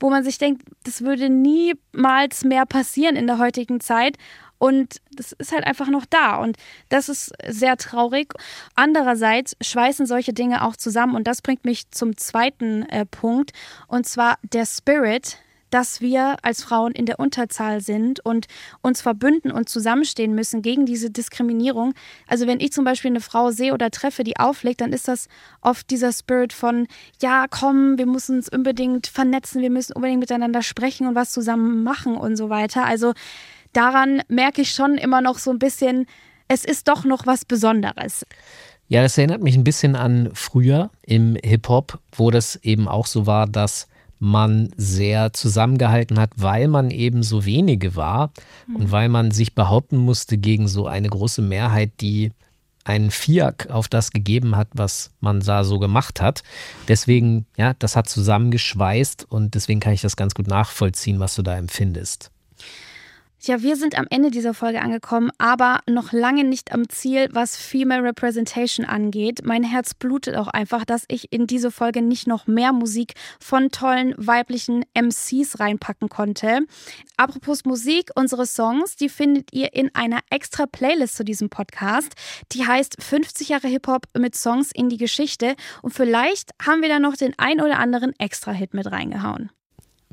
[0.00, 4.16] wo man sich denkt, das würde niemals mehr passieren in der heutigen Zeit.
[4.62, 6.36] Und das ist halt einfach noch da.
[6.36, 6.56] Und
[6.88, 8.32] das ist sehr traurig.
[8.76, 11.16] Andererseits schweißen solche Dinge auch zusammen.
[11.16, 13.50] Und das bringt mich zum zweiten äh, Punkt.
[13.88, 15.38] Und zwar der Spirit,
[15.70, 18.46] dass wir als Frauen in der Unterzahl sind und
[18.82, 21.94] uns verbünden und zusammenstehen müssen gegen diese Diskriminierung.
[22.28, 25.26] Also wenn ich zum Beispiel eine Frau sehe oder treffe, die auflegt, dann ist das
[25.60, 26.86] oft dieser Spirit von,
[27.20, 31.82] ja, komm, wir müssen uns unbedingt vernetzen, wir müssen unbedingt miteinander sprechen und was zusammen
[31.82, 32.84] machen und so weiter.
[32.84, 33.12] Also
[33.72, 36.06] daran merke ich schon immer noch so ein bisschen,
[36.48, 38.26] es ist doch noch was Besonderes.
[38.88, 43.26] Ja, das erinnert mich ein bisschen an früher im Hip-Hop, wo das eben auch so
[43.26, 48.32] war, dass man sehr zusammengehalten hat, weil man eben so wenige war
[48.66, 48.76] mhm.
[48.76, 52.32] und weil man sich behaupten musste gegen so eine große Mehrheit, die
[52.84, 56.42] einen Fiak auf das gegeben hat, was man da so gemacht hat.
[56.88, 61.42] Deswegen, ja, das hat zusammengeschweißt und deswegen kann ich das ganz gut nachvollziehen, was du
[61.42, 62.31] da empfindest.
[63.44, 67.56] Ja, wir sind am Ende dieser Folge angekommen, aber noch lange nicht am Ziel, was
[67.56, 69.40] Female Representation angeht.
[69.42, 73.70] Mein Herz blutet auch einfach, dass ich in diese Folge nicht noch mehr Musik von
[73.70, 76.60] tollen weiblichen MCs reinpacken konnte.
[77.16, 82.12] Apropos Musik, unsere Songs, die findet ihr in einer extra Playlist zu diesem Podcast.
[82.52, 85.56] Die heißt 50 Jahre Hip-Hop mit Songs in die Geschichte.
[85.82, 89.50] Und vielleicht haben wir da noch den ein oder anderen Extra-Hit mit reingehauen.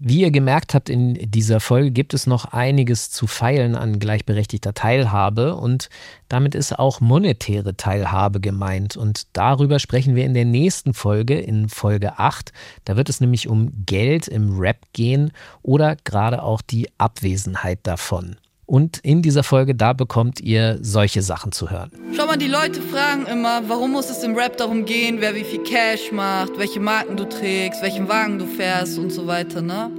[0.02, 4.74] Wie ihr gemerkt habt, in dieser Folge gibt es noch einiges zu feilen an gleichberechtigter
[4.74, 5.89] Teilhabe und
[6.30, 8.95] damit ist auch monetäre Teilhabe gemeint.
[8.95, 12.54] Und darüber sprechen wir in der nächsten Folge, in Folge 8.
[12.86, 15.32] Da wird es nämlich um Geld im Rap gehen
[15.64, 18.38] oder gerade auch die Abwesenheit davon.
[18.70, 21.89] Und in dieser Folge, da bekommt ihr solche Sachen zu hören.
[22.15, 25.43] Schau mal, die Leute fragen immer, warum muss es im Rap darum gehen, wer wie
[25.43, 29.89] viel Cash macht, welche Marken du trägst, welchen Wagen du fährst und so weiter, ne?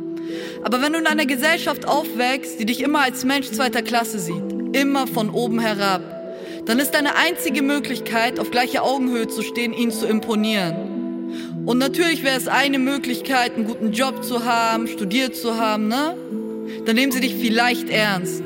[0.63, 4.45] Aber wenn du in einer Gesellschaft aufwächst, die dich immer als Mensch zweiter Klasse sieht,
[4.73, 6.03] immer von oben herab,
[6.67, 11.65] dann ist deine einzige Möglichkeit, auf gleicher Augenhöhe zu stehen, ihnen zu imponieren.
[11.67, 16.15] Und natürlich wäre es eine Möglichkeit, einen guten Job zu haben, studiert zu haben, ne?
[16.87, 18.45] Dann nehmen sie dich vielleicht ernst.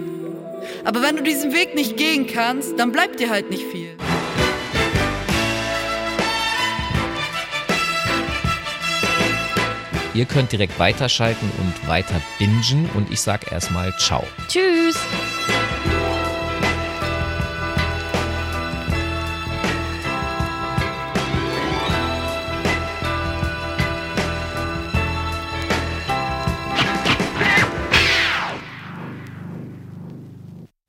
[0.84, 3.96] Aber wenn du diesen Weg nicht gehen kannst, dann bleibt dir halt nicht viel.
[10.14, 14.24] Ihr könnt direkt weiterschalten und weiter bingen und ich sag erstmal ciao.
[14.48, 14.96] Tschüss.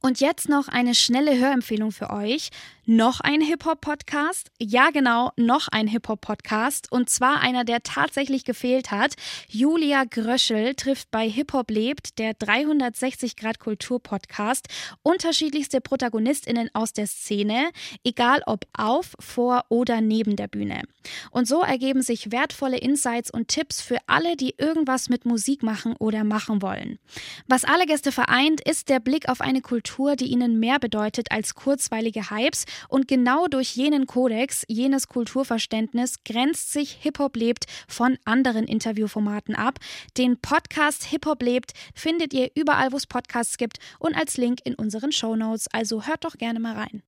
[0.05, 2.51] Und jetzt noch eine schnelle Hörempfehlung für euch.
[2.87, 4.51] Noch ein Hip-Hop-Podcast?
[4.61, 6.91] Ja, genau, noch ein Hip-Hop-Podcast.
[6.91, 9.15] Und zwar einer, der tatsächlich gefehlt hat.
[9.47, 14.67] Julia Gröschel trifft bei Hip-Hop lebt, der 360-Grad-Kultur-Podcast,
[15.01, 17.71] unterschiedlichste ProtagonistInnen aus der Szene,
[18.03, 20.83] egal ob auf, vor oder neben der Bühne.
[21.31, 25.95] Und so ergeben sich wertvolle Insights und Tipps für alle, die irgendwas mit Musik machen
[25.97, 26.99] oder machen wollen.
[27.47, 31.55] Was alle Gäste vereint, ist der Blick auf eine Kultur, die ihnen mehr bedeutet als
[31.55, 38.65] kurzweilige Hypes und genau durch jenen Kodex, jenes Kulturverständnis grenzt sich Hip-Hop lebt von anderen
[38.65, 39.79] Interviewformaten ab.
[40.17, 44.75] Den Podcast Hip-Hop lebt findet ihr überall, wo es Podcasts gibt und als Link in
[44.75, 45.67] unseren Show Notes.
[45.71, 47.03] Also hört doch gerne mal rein.